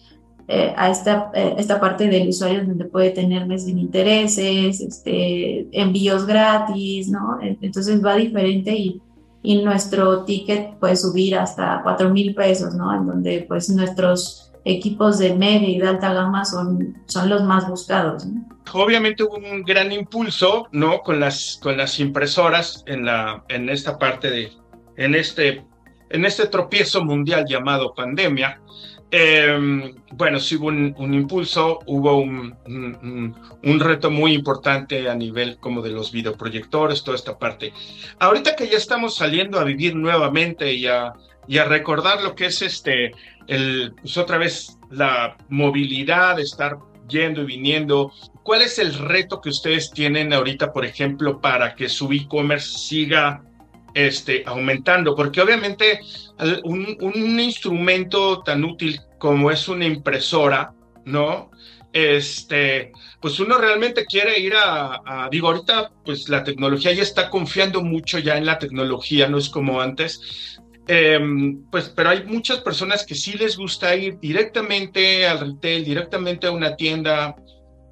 eh, 0.47 0.75
a 0.77 0.91
esta, 0.91 1.31
eh, 1.35 1.55
esta 1.59 1.81
parte 1.81 2.09
del 2.09 2.29
usuario 2.29 2.65
donde 2.65 2.85
puede 2.85 3.11
tener 3.11 3.47
mes 3.47 3.65
sin 3.65 3.79
intereses, 3.79 4.81
este, 4.81 5.67
envíos 5.73 6.27
gratis, 6.27 7.09
¿no? 7.09 7.39
Entonces 7.41 8.05
va 8.05 8.17
diferente 8.17 8.73
y, 8.73 9.01
y 9.43 9.63
nuestro 9.63 10.25
ticket 10.25 10.75
puede 10.79 10.97
subir 10.97 11.37
hasta 11.37 11.81
4 11.83 12.11
mil 12.11 12.35
pesos, 12.35 12.75
¿no? 12.75 12.95
En 12.95 13.07
donde 13.07 13.45
pues 13.49 13.71
nuestros 13.71 14.53
equipos 14.65 15.19
de 15.19 15.35
media 15.35 15.69
y 15.69 15.79
de 15.79 15.89
alta 15.89 16.13
gama 16.13 16.45
son, 16.45 16.97
son 17.07 17.29
los 17.29 17.43
más 17.43 17.69
buscados. 17.69 18.25
¿no? 18.27 18.45
Obviamente 18.73 19.23
hubo 19.23 19.37
un 19.37 19.63
gran 19.63 19.93
impulso, 19.93 20.69
¿no? 20.73 21.03
Con 21.03 21.21
las, 21.21 21.59
con 21.63 21.77
las 21.77 22.01
impresoras 22.01 22.83
en, 22.87 23.05
la, 23.05 23.45
en 23.49 23.69
esta 23.69 23.99
parte 23.99 24.31
de, 24.31 24.53
en 24.97 25.15
este 25.15 25.65
en 26.11 26.25
este 26.25 26.47
tropiezo 26.47 27.05
mundial 27.05 27.45
llamado 27.49 27.95
pandemia, 27.95 28.61
eh, 29.17 29.95
bueno, 30.13 30.41
sí 30.41 30.57
hubo 30.57 30.67
un, 30.67 31.15
impulso, 31.15 31.79
hubo 31.87 32.17
un, 32.17 33.81
reto 33.81 34.11
muy 34.11 34.33
importante 34.33 35.09
a 35.09 35.15
nivel 35.15 35.59
como 35.59 35.83
de 35.83 35.91
los 35.91 36.11
videoproyectores, 36.11 37.05
toda 37.05 37.17
esta 37.17 37.39
parte. 37.39 37.73
Ahorita 38.19 38.57
que 38.57 38.69
ya 38.69 38.77
estamos 38.77 39.15
saliendo 39.15 39.61
a 39.61 39.65
vivir 39.65 39.95
nuevamente 39.95 40.73
y 40.73 40.89
a, 40.89 41.13
y 41.47 41.59
a 41.59 41.65
recordar 41.65 42.23
lo 42.23 42.35
que 42.35 42.47
es 42.47 42.61
este, 42.63 43.13
el, 43.47 43.95
pues 44.01 44.17
otra 44.17 44.39
vez 44.39 44.79
la 44.91 45.37
movilidad, 45.49 46.41
estar 46.41 46.79
yendo 47.09 47.43
y 47.43 47.47
viniendo, 47.47 48.13
¿cuál 48.43 48.63
es 48.63 48.81
el 48.81 48.95
reto 48.95 49.41
que 49.41 49.51
ustedes 49.51 49.93
tienen 49.93 50.33
ahorita, 50.33 50.73
por 50.73 50.85
ejemplo, 50.85 51.41
para 51.41 51.77
que 51.77 51.89
su 51.89 52.11
e-commerce 52.13 52.79
siga 52.79 53.45
este, 53.95 54.43
aumentando, 54.45 55.15
porque 55.15 55.41
obviamente 55.41 56.01
un, 56.65 56.97
un, 57.01 57.41
instrumento 57.41 58.43
tan 58.43 58.65
útil 58.65 59.01
como 59.19 59.51
es 59.51 59.69
una 59.69 59.87
impresora, 59.87 60.75
¿no? 61.05 61.51
Este, 61.93 62.91
pues 63.21 63.39
uno 63.39 63.57
realmente 63.57 64.05
quiere 64.05 64.41
ir 64.41 64.55
a, 64.57 65.29
digo, 65.31 65.47
ahorita 65.47 65.93
pues 66.05 66.29
la 66.29 66.43
tecnología 66.43 66.93
ya 66.93 67.05
está 67.05 67.31
confiando 67.31 67.83
mucho 67.83 68.19
ya 68.19 68.37
en 68.37 68.47
la 68.47 68.59
tecnología, 68.59 69.29
no 69.29 69.39
es 69.39 69.49
como 69.49 69.81
antes, 69.81 70.59
em, 70.89 71.63
pues, 71.71 71.89
pero 71.91 72.11
hay 72.11 72.25
muchas 72.25 72.59
personas 72.59 73.07
que 73.07 73.15
sí 73.15 73.35
les 73.35 73.57
gusta 73.57 73.95
ir 73.95 74.19
directamente 74.19 75.27
al 75.27 75.39
retail, 75.39 75.85
directamente 75.85 76.49
a 76.49 76.51
una 76.51 76.75
tienda 76.75 77.37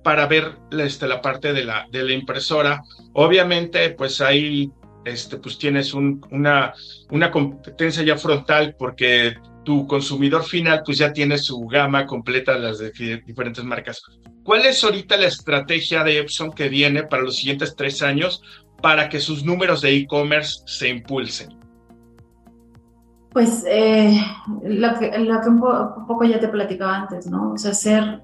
para 0.03 0.27
ver 0.27 0.57
este, 0.73 1.07
la 1.07 1.21
parte 1.21 1.53
de 1.53 1.65
la, 1.65 1.87
de 1.93 2.03
la 2.03 2.13
impresora. 2.13 2.83
Obviamente, 3.13 3.91
pues 3.91 4.21
hay 4.21 4.69
este, 5.05 5.37
pues 5.37 5.59
tienes 5.59 5.95
una, 5.95 6.75
una 7.11 7.31
competencia 7.31 8.03
ya 8.03 8.17
frontal 8.17 8.77
porque 8.79 9.37
tu 9.65 9.87
consumidor 9.87 10.45
final 10.45 10.83
pues 10.85 10.99
ya 10.99 11.13
tiene 11.13 11.39
su 11.39 11.61
gama 11.67 12.07
completa 12.07 12.55
de 12.55 12.61
las 12.61 12.79
diferentes 13.27 13.65
marcas. 13.65 14.03
¿Cuál 14.45 14.67
es 14.67 14.83
ahorita 14.83 15.17
la 15.17 15.27
estrategia 15.27 16.03
de 16.03 16.19
Epson 16.19 16.53
que 16.53 16.69
viene 16.69 17.05
para 17.05 17.23
los 17.23 17.37
siguientes 17.37 17.77
tres 17.77 18.03
años 18.03 18.43
para 18.81 19.09
que 19.09 19.21
sus 19.21 19.45
números 19.45 19.81
de 19.83 19.95
e-commerce 19.95 20.63
se 20.67 20.89
impulsen? 20.89 21.57
Pues 23.31 23.65
eh, 23.67 24.21
lo, 24.63 24.99
que, 24.99 25.19
lo 25.19 25.41
que 25.41 25.49
un, 25.49 25.61
poco 25.61 26.25
ya 26.25 26.39
te 26.39 26.49
platicaba 26.49 26.97
antes, 26.97 27.27
¿no? 27.27 27.53
O 27.53 27.59
sea, 27.59 27.73
ser 27.73 28.21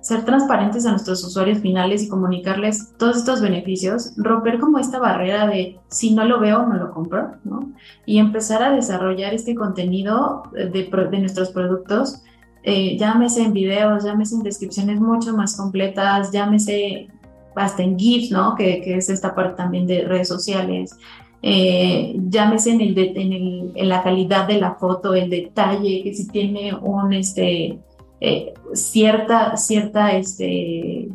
ser 0.00 0.24
transparentes 0.24 0.86
a 0.86 0.90
nuestros 0.90 1.22
usuarios 1.24 1.58
finales 1.58 2.02
y 2.02 2.08
comunicarles 2.08 2.92
todos 2.96 3.18
estos 3.18 3.40
beneficios, 3.40 4.12
romper 4.16 4.58
como 4.58 4.78
esta 4.78 4.98
barrera 4.98 5.46
de 5.46 5.78
si 5.88 6.14
no 6.14 6.24
lo 6.24 6.40
veo, 6.40 6.66
no 6.66 6.74
lo 6.74 6.90
compro, 6.92 7.32
¿no? 7.44 7.70
Y 8.06 8.18
empezar 8.18 8.62
a 8.62 8.72
desarrollar 8.72 9.34
este 9.34 9.54
contenido 9.54 10.44
de, 10.52 10.68
de 11.10 11.18
nuestros 11.18 11.50
productos, 11.50 12.22
eh, 12.62 12.96
llámese 12.98 13.42
en 13.42 13.52
videos, 13.52 14.04
llámese 14.04 14.36
en 14.36 14.42
descripciones 14.42 15.00
mucho 15.00 15.34
más 15.36 15.56
completas, 15.56 16.30
llámese 16.30 17.08
hasta 17.54 17.82
en 17.82 17.98
GIFs, 17.98 18.30
¿no? 18.30 18.54
Que, 18.54 18.80
que 18.82 18.96
es 18.96 19.08
esta 19.08 19.34
parte 19.34 19.56
también 19.56 19.86
de 19.86 20.04
redes 20.04 20.28
sociales. 20.28 20.96
Eh, 21.42 22.16
llámese 22.28 22.72
en, 22.72 22.80
el, 22.82 22.98
en, 22.98 23.32
el, 23.32 23.72
en 23.74 23.88
la 23.88 24.02
calidad 24.02 24.46
de 24.46 24.60
la 24.60 24.74
foto, 24.74 25.14
el 25.14 25.30
detalle, 25.30 26.02
que 26.02 26.14
si 26.14 26.28
tiene 26.28 26.74
un, 26.74 27.14
este, 27.14 27.78
eh, 28.20 28.54
cierta, 28.74 29.56
cierta, 29.56 30.16
este, 30.16 31.08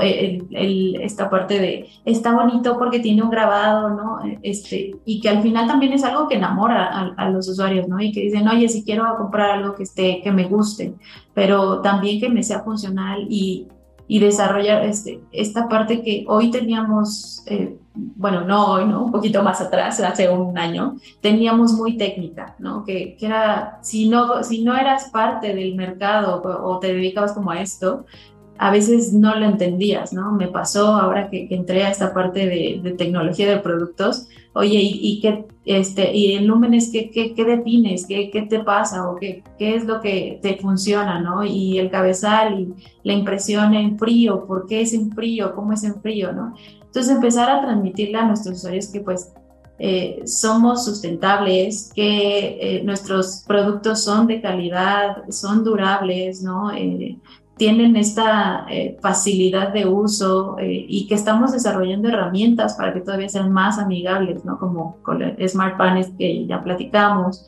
eh, 0.00 0.42
esta 1.02 1.28
parte 1.28 1.58
de 1.58 1.88
está 2.06 2.32
bonito 2.32 2.78
porque 2.78 3.00
tiene 3.00 3.22
un 3.22 3.28
grabado, 3.28 3.90
¿no? 3.90 4.18
Este, 4.42 4.96
y 5.04 5.20
que 5.20 5.28
al 5.28 5.42
final 5.42 5.66
también 5.66 5.92
es 5.92 6.04
algo 6.04 6.26
que 6.26 6.36
enamora 6.36 7.12
a, 7.14 7.30
los 7.30 7.48
usuarios, 7.48 7.86
¿no? 7.86 8.00
Y 8.00 8.10
que 8.10 8.22
dicen, 8.22 8.48
oye, 8.48 8.68
si 8.68 8.82
quiero 8.82 9.04
comprar 9.18 9.50
algo 9.50 9.74
que 9.74 9.82
esté, 9.82 10.22
que 10.22 10.32
me 10.32 10.44
guste, 10.44 10.94
pero 11.34 11.82
también 11.82 12.18
que 12.18 12.30
me 12.30 12.42
sea 12.42 12.60
funcional 12.60 13.26
y, 13.28 13.68
y 14.06 14.20
desarrollar 14.20 14.84
este, 14.84 15.20
esta 15.32 15.68
parte 15.68 16.02
que 16.02 16.24
hoy 16.28 16.50
teníamos, 16.50 17.42
eh, 17.46 17.76
bueno, 18.16 18.42
no 18.42 18.72
hoy, 18.72 18.84
¿no? 18.84 19.04
Un 19.04 19.12
poquito 19.12 19.42
más 19.42 19.60
atrás, 19.60 20.00
hace 20.00 20.28
un 20.28 20.56
año, 20.58 20.96
teníamos 21.20 21.72
muy 21.72 21.96
técnica, 21.96 22.54
¿no? 22.58 22.84
Que, 22.84 23.16
que 23.16 23.26
era, 23.26 23.78
si 23.82 24.08
no, 24.08 24.42
si 24.44 24.62
no 24.62 24.76
eras 24.76 25.10
parte 25.10 25.54
del 25.54 25.74
mercado 25.74 26.42
o, 26.42 26.78
te 26.78 26.94
dedicabas 26.94 27.32
como 27.32 27.50
a 27.50 27.60
esto, 27.60 28.06
a 28.58 28.70
veces 28.70 29.12
no 29.12 29.36
lo 29.36 29.46
entendías, 29.46 30.12
¿no? 30.12 30.32
Me 30.32 30.48
pasó 30.48 30.88
ahora 30.88 31.30
que, 31.30 31.46
entré 31.50 31.84
a 31.84 31.90
esta 31.90 32.12
parte 32.12 32.46
de, 32.46 32.80
de, 32.82 32.92
tecnología 32.92 33.48
de 33.48 33.58
productos, 33.58 34.28
oye, 34.54 34.78
¿y, 34.80 35.00
y 35.02 35.20
qué, 35.20 35.46
este, 35.68 36.16
y 36.16 36.32
el 36.32 36.46
Lumenes, 36.46 36.90
¿qué, 36.90 37.10
qué, 37.10 37.34
qué 37.34 37.44
defines? 37.44 38.06
¿Qué, 38.06 38.30
¿Qué, 38.30 38.42
te 38.42 38.60
pasa? 38.60 39.10
¿O 39.10 39.16
qué, 39.16 39.42
qué 39.58 39.76
es 39.76 39.84
lo 39.84 40.00
que 40.00 40.38
te 40.40 40.56
funciona, 40.56 41.20
no? 41.20 41.44
Y 41.44 41.78
el 41.78 41.90
cabezal 41.90 42.58
y 42.58 42.74
la 43.04 43.12
impresión 43.12 43.74
en 43.74 43.98
frío, 43.98 44.46
¿por 44.46 44.66
qué 44.66 44.80
es 44.80 44.94
en 44.94 45.12
frío? 45.12 45.54
¿Cómo 45.54 45.74
es 45.74 45.84
en 45.84 46.00
frío, 46.00 46.32
no? 46.32 46.54
Entonces 46.98 47.14
empezar 47.14 47.48
a 47.48 47.60
transmitirle 47.60 48.18
a 48.18 48.24
nuestros 48.24 48.58
usuarios 48.58 48.88
que 48.88 49.00
pues 49.00 49.32
eh, 49.78 50.20
somos 50.26 50.84
sustentables, 50.84 51.92
que 51.94 52.58
eh, 52.60 52.82
nuestros 52.82 53.44
productos 53.46 54.02
son 54.02 54.26
de 54.26 54.40
calidad, 54.40 55.18
son 55.30 55.62
durables, 55.62 56.42
¿no? 56.42 56.72
Eh, 56.72 57.16
tienen 57.56 57.94
esta 57.94 58.66
eh, 58.68 58.98
facilidad 59.00 59.72
de 59.72 59.86
uso 59.86 60.58
eh, 60.58 60.86
y 60.88 61.06
que 61.06 61.14
estamos 61.14 61.52
desarrollando 61.52 62.08
herramientas 62.08 62.74
para 62.74 62.92
que 62.92 63.00
todavía 63.00 63.28
sean 63.28 63.52
más 63.52 63.78
amigables, 63.78 64.44
¿no? 64.44 64.58
Como 64.58 64.96
con 65.04 65.22
Smart 65.46 65.76
Panels 65.76 66.10
que 66.18 66.46
ya 66.46 66.64
platicamos. 66.64 67.46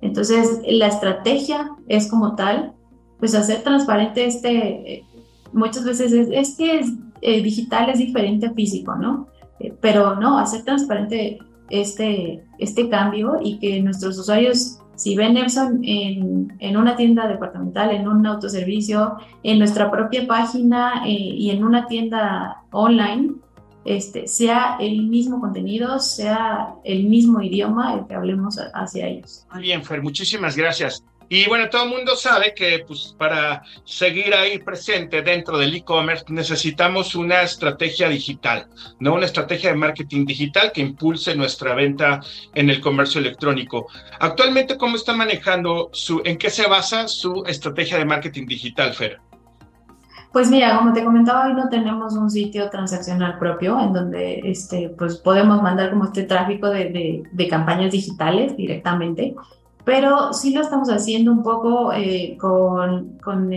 Entonces, 0.00 0.60
la 0.64 0.86
estrategia 0.86 1.72
es 1.88 2.08
como 2.08 2.36
tal, 2.36 2.72
pues 3.18 3.34
hacer 3.34 3.64
transparente 3.64 4.26
este, 4.26 4.92
eh, 4.92 5.04
muchas 5.52 5.84
veces 5.84 6.12
es, 6.12 6.28
es 6.30 6.56
que 6.56 6.78
es, 6.78 6.92
digital 7.22 7.88
es 7.90 7.98
diferente 7.98 8.46
a 8.46 8.52
físico, 8.52 8.94
¿no? 8.96 9.28
eh, 9.62 9.74
pero 9.80 10.16
no, 10.16 10.38
hacer 10.38 10.64
transparente 10.64 11.38
este, 11.70 12.44
este 12.58 12.88
cambio 12.88 13.38
y 13.42 13.58
que 13.58 13.80
nuestros 13.80 14.18
usuarios, 14.18 14.78
si 14.96 15.16
ven 15.16 15.36
Epson 15.36 15.80
en, 15.84 16.52
en 16.58 16.76
una 16.76 16.96
tienda 16.96 17.28
departamental, 17.28 17.90
en 17.92 18.08
un 18.08 18.26
autoservicio, 18.26 19.16
en 19.42 19.58
nuestra 19.58 19.90
propia 19.90 20.26
página 20.26 21.04
eh, 21.06 21.10
y 21.10 21.50
en 21.50 21.64
una 21.64 21.86
tienda 21.86 22.62
online, 22.72 23.34
este, 23.84 24.28
sea 24.28 24.76
el 24.78 25.08
mismo 25.08 25.40
contenido, 25.40 25.98
sea 25.98 26.74
el 26.84 27.08
mismo 27.08 27.42
idioma 27.42 27.94
el 27.94 28.06
que 28.06 28.14
hablemos 28.14 28.58
hacia 28.74 29.08
ellos. 29.08 29.46
Muy 29.52 29.62
bien, 29.62 29.82
Fer, 29.82 30.02
muchísimas 30.02 30.56
gracias. 30.56 31.04
Y 31.28 31.46
bueno, 31.48 31.68
todo 31.70 31.84
el 31.84 31.90
mundo 31.90 32.16
sabe 32.16 32.54
que 32.54 32.84
pues, 32.86 33.14
para 33.18 33.62
seguir 33.84 34.34
ahí 34.34 34.58
presente 34.58 35.22
dentro 35.22 35.58
del 35.58 35.74
e-commerce 35.74 36.24
necesitamos 36.28 37.14
una 37.14 37.42
estrategia 37.42 38.08
digital, 38.08 38.68
¿no? 39.00 39.14
Una 39.14 39.26
estrategia 39.26 39.70
de 39.70 39.76
marketing 39.76 40.26
digital 40.26 40.72
que 40.72 40.80
impulse 40.80 41.34
nuestra 41.34 41.74
venta 41.74 42.20
en 42.54 42.70
el 42.70 42.80
comercio 42.80 43.20
electrónico. 43.20 43.86
Actualmente, 44.20 44.76
¿cómo 44.76 44.96
están 44.96 45.18
manejando 45.18 45.90
su, 45.92 46.22
en 46.24 46.38
qué 46.38 46.50
se 46.50 46.66
basa 46.66 47.08
su 47.08 47.44
estrategia 47.46 47.98
de 47.98 48.04
marketing 48.04 48.46
digital, 48.46 48.92
Fer? 48.92 49.20
Pues 50.32 50.50
mira, 50.50 50.78
como 50.78 50.94
te 50.94 51.04
comentaba, 51.04 51.46
hoy 51.46 51.52
no 51.52 51.68
tenemos 51.68 52.14
un 52.14 52.30
sitio 52.30 52.70
transaccional 52.70 53.38
propio 53.38 53.78
en 53.78 53.92
donde 53.92 54.40
este, 54.44 54.88
pues 54.96 55.18
podemos 55.18 55.60
mandar 55.60 55.90
como 55.90 56.04
este 56.04 56.22
tráfico 56.22 56.70
de, 56.70 57.22
de 57.30 57.48
campañas 57.48 57.92
digitales 57.92 58.56
directamente 58.56 59.34
pero 59.84 60.32
sí 60.32 60.54
lo 60.54 60.62
estamos 60.62 60.88
haciendo 60.88 61.32
un 61.32 61.42
poco 61.42 61.92
eh, 61.92 62.36
con, 62.40 63.18
con, 63.18 63.50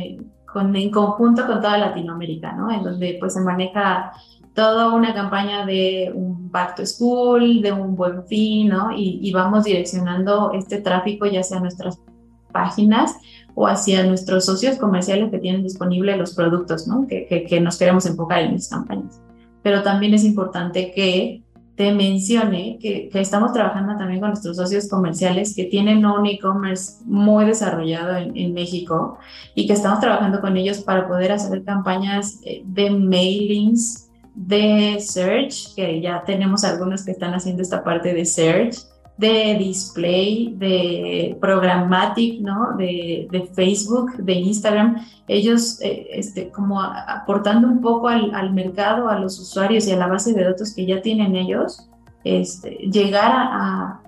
con, 0.52 0.76
en 0.76 0.92
conjunto 0.92 1.46
con 1.46 1.62
toda 1.62 1.78
Latinoamérica, 1.78 2.54
¿no? 2.54 2.72
En 2.72 2.84
donde 2.84 3.18
pues 3.20 3.34
se 3.34 3.42
maneja 3.42 4.12
toda 4.54 4.94
una 4.94 5.14
campaña 5.14 5.66
de 5.66 6.12
un 6.16 6.50
back 6.50 6.76
to 6.76 6.86
school, 6.86 7.62
de 7.62 7.72
un 7.72 7.96
buen 7.96 8.26
fin, 8.26 8.70
¿no? 8.70 8.92
Y, 8.92 9.20
y 9.22 9.32
vamos 9.34 9.66
direccionando 9.66 10.52
este 10.54 10.82
tráfico 10.82 11.26
ya 11.26 11.44
sea 11.44 11.58
a 11.58 11.62
nuestras 11.62 12.00
páginas 12.52 13.16
o 13.54 13.68
hacia 13.68 14.06
nuestros 14.06 14.46
socios 14.46 14.78
comerciales 14.78 15.30
que 15.30 15.40
tienen 15.40 15.64
disponibles 15.64 16.18
los 16.18 16.34
productos, 16.34 16.88
¿no? 16.88 17.06
Que, 17.06 17.28
que, 17.28 17.44
que 17.44 17.62
nos 17.62 17.78
queremos 17.78 18.06
enfocar 18.06 18.42
en 18.42 18.56
esas 18.56 18.70
campañas. 18.70 19.22
Pero 19.62 19.84
también 19.84 20.14
es 20.14 20.24
importante 20.24 20.92
que 20.92 21.45
te 21.76 21.94
mencione 21.94 22.78
que, 22.82 23.10
que, 23.10 23.20
estamos 23.20 23.52
trabajando 23.52 23.98
también 23.98 24.22
con 24.22 24.30
nuestros 24.30 24.56
socios 24.56 24.88
comerciales 24.88 25.54
que 25.56 25.66
tienen 25.66 26.06
un 26.06 26.26
e-commerce 26.26 27.04
muy 27.06 27.46
desarrollado 27.46 28.16
en, 28.16 28.36
en, 28.38 28.54
México 28.54 29.18
y 29.56 29.68
que 29.68 29.74
estamos 29.74 30.00
trabajando 30.00 30.40
con 30.40 30.56
ellos 30.56 30.80
para 30.80 31.08
poder 31.08 31.34
hacer 31.34 31.64
campañas 31.64 32.40
eh, 32.46 32.62
de 32.66 32.90
mailings, 32.90 34.10
de 34.34 34.98
search, 35.00 35.76
que 35.76 36.02
ya 36.02 36.24
tenemos 36.26 36.64
algunos 36.64 37.04
que 37.04 37.12
están 37.12 37.34
haciendo 37.34 37.62
esta 37.62 37.84
parte 37.84 38.14
de 38.14 38.26
search, 38.26 38.78
de 39.18 39.55
display, 39.57 40.53
de 40.57 41.38
programmatic, 41.39 42.41
¿no? 42.41 42.76
De, 42.78 43.28
de 43.32 43.47
Facebook, 43.53 44.18
de 44.18 44.34
Instagram, 44.34 44.97
ellos 45.28 45.80
eh, 45.82 46.07
este, 46.11 46.49
como 46.49 46.82
aportando 46.82 47.68
un 47.68 47.82
poco 47.82 48.09
al, 48.09 48.34
al, 48.36 48.53
mercado, 48.53 49.07
a 49.07 49.18
los 49.18 49.39
usuarios 49.39 49.88
y 49.88 49.93
a 49.93 49.97
la 49.97 50.07
base 50.07 50.34
de 50.34 50.43
datos 50.43 50.74
que 50.74 50.86
ya 50.86 51.01
tienen 51.01 51.36
ellos, 51.36 51.89
este, 52.26 52.72
llegar 52.91 53.32
a, 53.34 54.01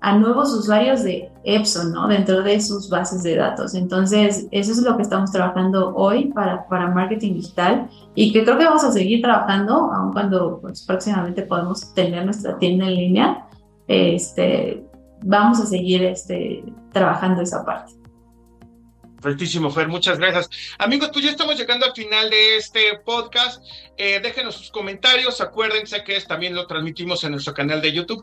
a 0.00 0.18
nuevos 0.18 0.52
usuarios 0.52 1.02
de 1.02 1.30
Epson, 1.42 1.92
¿no? 1.92 2.06
Dentro 2.06 2.42
de 2.42 2.60
sus 2.60 2.88
bases 2.88 3.24
de 3.24 3.34
datos. 3.34 3.74
Entonces, 3.74 4.46
eso 4.52 4.72
es 4.72 4.82
lo 4.82 4.96
que 4.96 5.02
estamos 5.02 5.32
trabajando 5.32 5.92
hoy 5.96 6.26
para, 6.26 6.68
para 6.68 6.88
marketing 6.88 7.34
digital 7.34 7.88
y 8.14 8.32
que 8.32 8.44
creo 8.44 8.58
que 8.58 8.64
vamos 8.64 8.84
a 8.84 8.92
seguir 8.92 9.22
trabajando, 9.22 9.92
aun 9.92 10.12
cuando 10.12 10.60
pues, 10.60 10.82
próximamente 10.82 11.42
podemos 11.42 11.92
tener 11.94 12.24
nuestra 12.24 12.58
tienda 12.58 12.86
en 12.86 12.94
línea 12.94 13.48
este, 13.92 14.82
vamos 15.22 15.60
a 15.60 15.66
seguir 15.66 16.04
este, 16.04 16.64
trabajando 16.92 17.42
esa 17.42 17.64
parte. 17.64 17.92
Perfectísimo, 19.22 19.70
Fer, 19.70 19.86
muchas 19.86 20.18
gracias. 20.18 20.50
Amigos, 20.78 21.10
pues 21.12 21.24
ya 21.24 21.30
estamos 21.30 21.56
llegando 21.56 21.86
al 21.86 21.92
final 21.92 22.28
de 22.28 22.56
este 22.56 22.98
podcast. 23.04 23.62
Eh, 23.96 24.18
déjenos 24.20 24.56
sus 24.56 24.70
comentarios. 24.72 25.40
Acuérdense 25.40 26.02
que 26.02 26.20
también 26.22 26.56
lo 26.56 26.66
transmitimos 26.66 27.22
en 27.22 27.30
nuestro 27.30 27.54
canal 27.54 27.80
de 27.80 27.92
YouTube. 27.92 28.20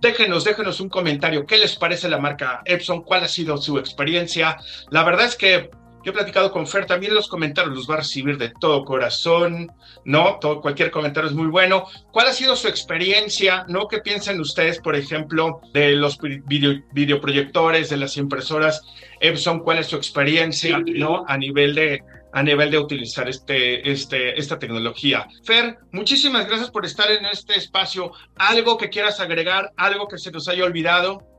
Déjenos, 0.00 0.44
déjenos 0.44 0.80
un 0.80 0.88
comentario. 0.88 1.44
¿Qué 1.44 1.58
les 1.58 1.76
parece 1.76 2.08
la 2.08 2.16
marca 2.16 2.62
Epson? 2.64 3.02
¿Cuál 3.02 3.24
ha 3.24 3.28
sido 3.28 3.58
su 3.58 3.78
experiencia? 3.78 4.56
La 4.88 5.04
verdad 5.04 5.26
es 5.26 5.36
que 5.36 5.70
yo 6.04 6.10
he 6.10 6.14
platicado 6.14 6.52
con 6.52 6.66
Fer, 6.66 6.86
también 6.86 7.14
los 7.14 7.28
comentarios 7.28 7.74
los 7.74 7.90
va 7.90 7.94
a 7.94 7.98
recibir 7.98 8.38
de 8.38 8.50
todo 8.60 8.84
corazón, 8.84 9.72
¿no? 10.04 10.38
Todo, 10.40 10.60
cualquier 10.60 10.90
comentario 10.90 11.28
es 11.28 11.36
muy 11.36 11.48
bueno. 11.48 11.86
¿Cuál 12.12 12.28
ha 12.28 12.32
sido 12.32 12.56
su 12.56 12.68
experiencia, 12.68 13.64
¿no? 13.68 13.88
¿Qué 13.88 13.98
piensan 13.98 14.40
ustedes, 14.40 14.78
por 14.80 14.94
ejemplo, 14.96 15.60
de 15.72 15.92
los 15.92 16.18
video, 16.18 16.82
videoproyectores, 16.92 17.90
de 17.90 17.96
las 17.96 18.16
impresoras 18.16 18.82
Epson? 19.20 19.60
¿Cuál 19.60 19.78
es 19.78 19.86
su 19.88 19.96
experiencia, 19.96 20.78
¿no? 20.78 21.24
A 21.26 21.36
nivel 21.36 21.74
de, 21.74 22.02
a 22.32 22.42
nivel 22.42 22.70
de 22.70 22.78
utilizar 22.78 23.28
este, 23.28 23.90
este, 23.90 24.38
esta 24.38 24.58
tecnología. 24.58 25.26
Fer, 25.44 25.78
muchísimas 25.92 26.46
gracias 26.46 26.70
por 26.70 26.84
estar 26.84 27.10
en 27.10 27.26
este 27.26 27.56
espacio. 27.56 28.12
¿Algo 28.36 28.78
que 28.78 28.88
quieras 28.88 29.20
agregar? 29.20 29.72
¿Algo 29.76 30.06
que 30.06 30.18
se 30.18 30.30
nos 30.30 30.48
haya 30.48 30.64
olvidado? 30.64 31.37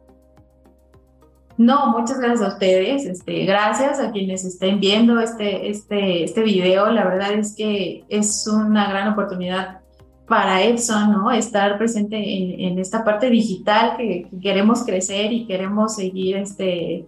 No, 1.59 1.91
muchas 1.91 2.21
gracias 2.21 2.41
a 2.41 2.53
ustedes. 2.53 3.05
Este, 3.05 3.43
gracias 3.43 3.99
a 3.99 4.11
quienes 4.11 4.45
estén 4.45 4.79
viendo 4.79 5.19
este, 5.19 5.69
este, 5.69 6.23
este 6.23 6.41
video. 6.41 6.89
La 6.89 7.03
verdad 7.03 7.33
es 7.33 7.53
que 7.53 8.05
es 8.07 8.47
una 8.47 8.89
gran 8.89 9.09
oportunidad 9.09 9.81
para 10.25 10.63
Epson, 10.63 11.11
¿no? 11.11 11.29
Estar 11.31 11.77
presente 11.77 12.15
en, 12.15 12.61
en 12.61 12.79
esta 12.79 13.03
parte 13.03 13.29
digital 13.29 13.97
que, 13.97 14.29
que, 14.31 14.39
queremos 14.39 14.85
crecer 14.85 15.33
y 15.33 15.47
queremos 15.47 15.95
seguir 15.95 16.37
este, 16.37 17.03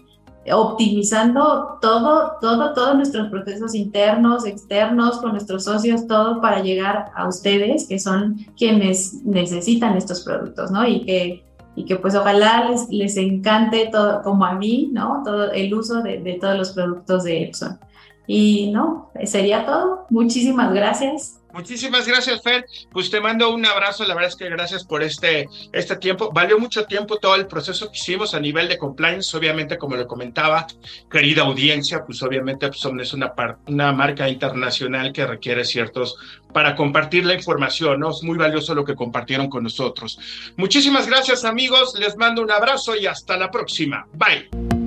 optimizando 0.51 1.77
todo, 1.81 2.33
todo, 2.41 2.73
todos 2.73 2.95
nuestros 2.95 3.29
procesos 3.29 3.73
internos, 3.73 4.45
externos, 4.45 5.21
con 5.21 5.31
nuestros 5.31 5.63
socios, 5.63 6.07
todo 6.07 6.41
para 6.41 6.61
llegar 6.61 7.05
a 7.15 7.25
ustedes, 7.25 7.87
que 7.87 7.99
son 7.99 8.35
quienes 8.57 9.23
necesitan 9.23 9.95
estos 9.95 10.25
productos, 10.25 10.71
¿no? 10.71 10.85
Y 10.85 11.05
que 11.05 11.45
y 11.75 11.85
que 11.85 11.95
pues 11.95 12.15
ojalá 12.15 12.69
les, 12.69 12.89
les 12.89 13.17
encante 13.17 13.89
todo, 13.91 14.21
como 14.21 14.45
a 14.45 14.53
mí, 14.53 14.89
¿no? 14.91 15.21
Todo 15.23 15.51
el 15.51 15.73
uso 15.73 16.01
de, 16.01 16.19
de 16.19 16.33
todos 16.33 16.57
los 16.57 16.71
productos 16.71 17.23
de 17.23 17.43
Epson. 17.43 17.79
Y 18.27 18.71
no, 18.71 19.09
sería 19.25 19.65
todo. 19.65 20.05
Muchísimas 20.09 20.73
gracias. 20.73 21.40
Muchísimas 21.53 22.07
gracias, 22.07 22.41
Fer. 22.41 22.65
Pues 22.91 23.09
te 23.09 23.19
mando 23.19 23.49
un 23.53 23.65
abrazo. 23.65 24.05
La 24.05 24.13
verdad 24.13 24.29
es 24.29 24.35
que 24.35 24.49
gracias 24.49 24.83
por 24.83 25.03
este, 25.03 25.47
este 25.71 25.95
tiempo. 25.97 26.31
Valió 26.33 26.59
mucho 26.59 26.85
tiempo 26.85 27.17
todo 27.17 27.35
el 27.35 27.47
proceso 27.47 27.91
que 27.91 27.97
hicimos 27.97 28.33
a 28.33 28.39
nivel 28.39 28.67
de 28.67 28.77
compliance. 28.77 29.35
Obviamente, 29.35 29.77
como 29.77 29.95
lo 29.95 30.07
comentaba, 30.07 30.67
querida 31.09 31.43
audiencia, 31.43 32.03
pues 32.05 32.21
obviamente 32.23 32.65
Epson 32.65 32.99
es 32.99 33.13
una, 33.13 33.33
una 33.67 33.91
marca 33.91 34.29
internacional 34.29 35.11
que 35.11 35.25
requiere 35.25 35.65
ciertos 35.65 36.15
para 36.53 36.75
compartir 36.75 37.25
la 37.25 37.33
información. 37.33 37.99
¿no? 37.99 38.11
Es 38.11 38.23
muy 38.23 38.37
valioso 38.37 38.73
lo 38.73 38.85
que 38.85 38.95
compartieron 38.95 39.49
con 39.49 39.63
nosotros. 39.63 40.19
Muchísimas 40.57 41.07
gracias, 41.07 41.45
amigos. 41.45 41.95
Les 41.99 42.15
mando 42.17 42.41
un 42.41 42.51
abrazo 42.51 42.95
y 42.95 43.05
hasta 43.07 43.37
la 43.37 43.51
próxima. 43.51 44.05
Bye. 44.13 44.80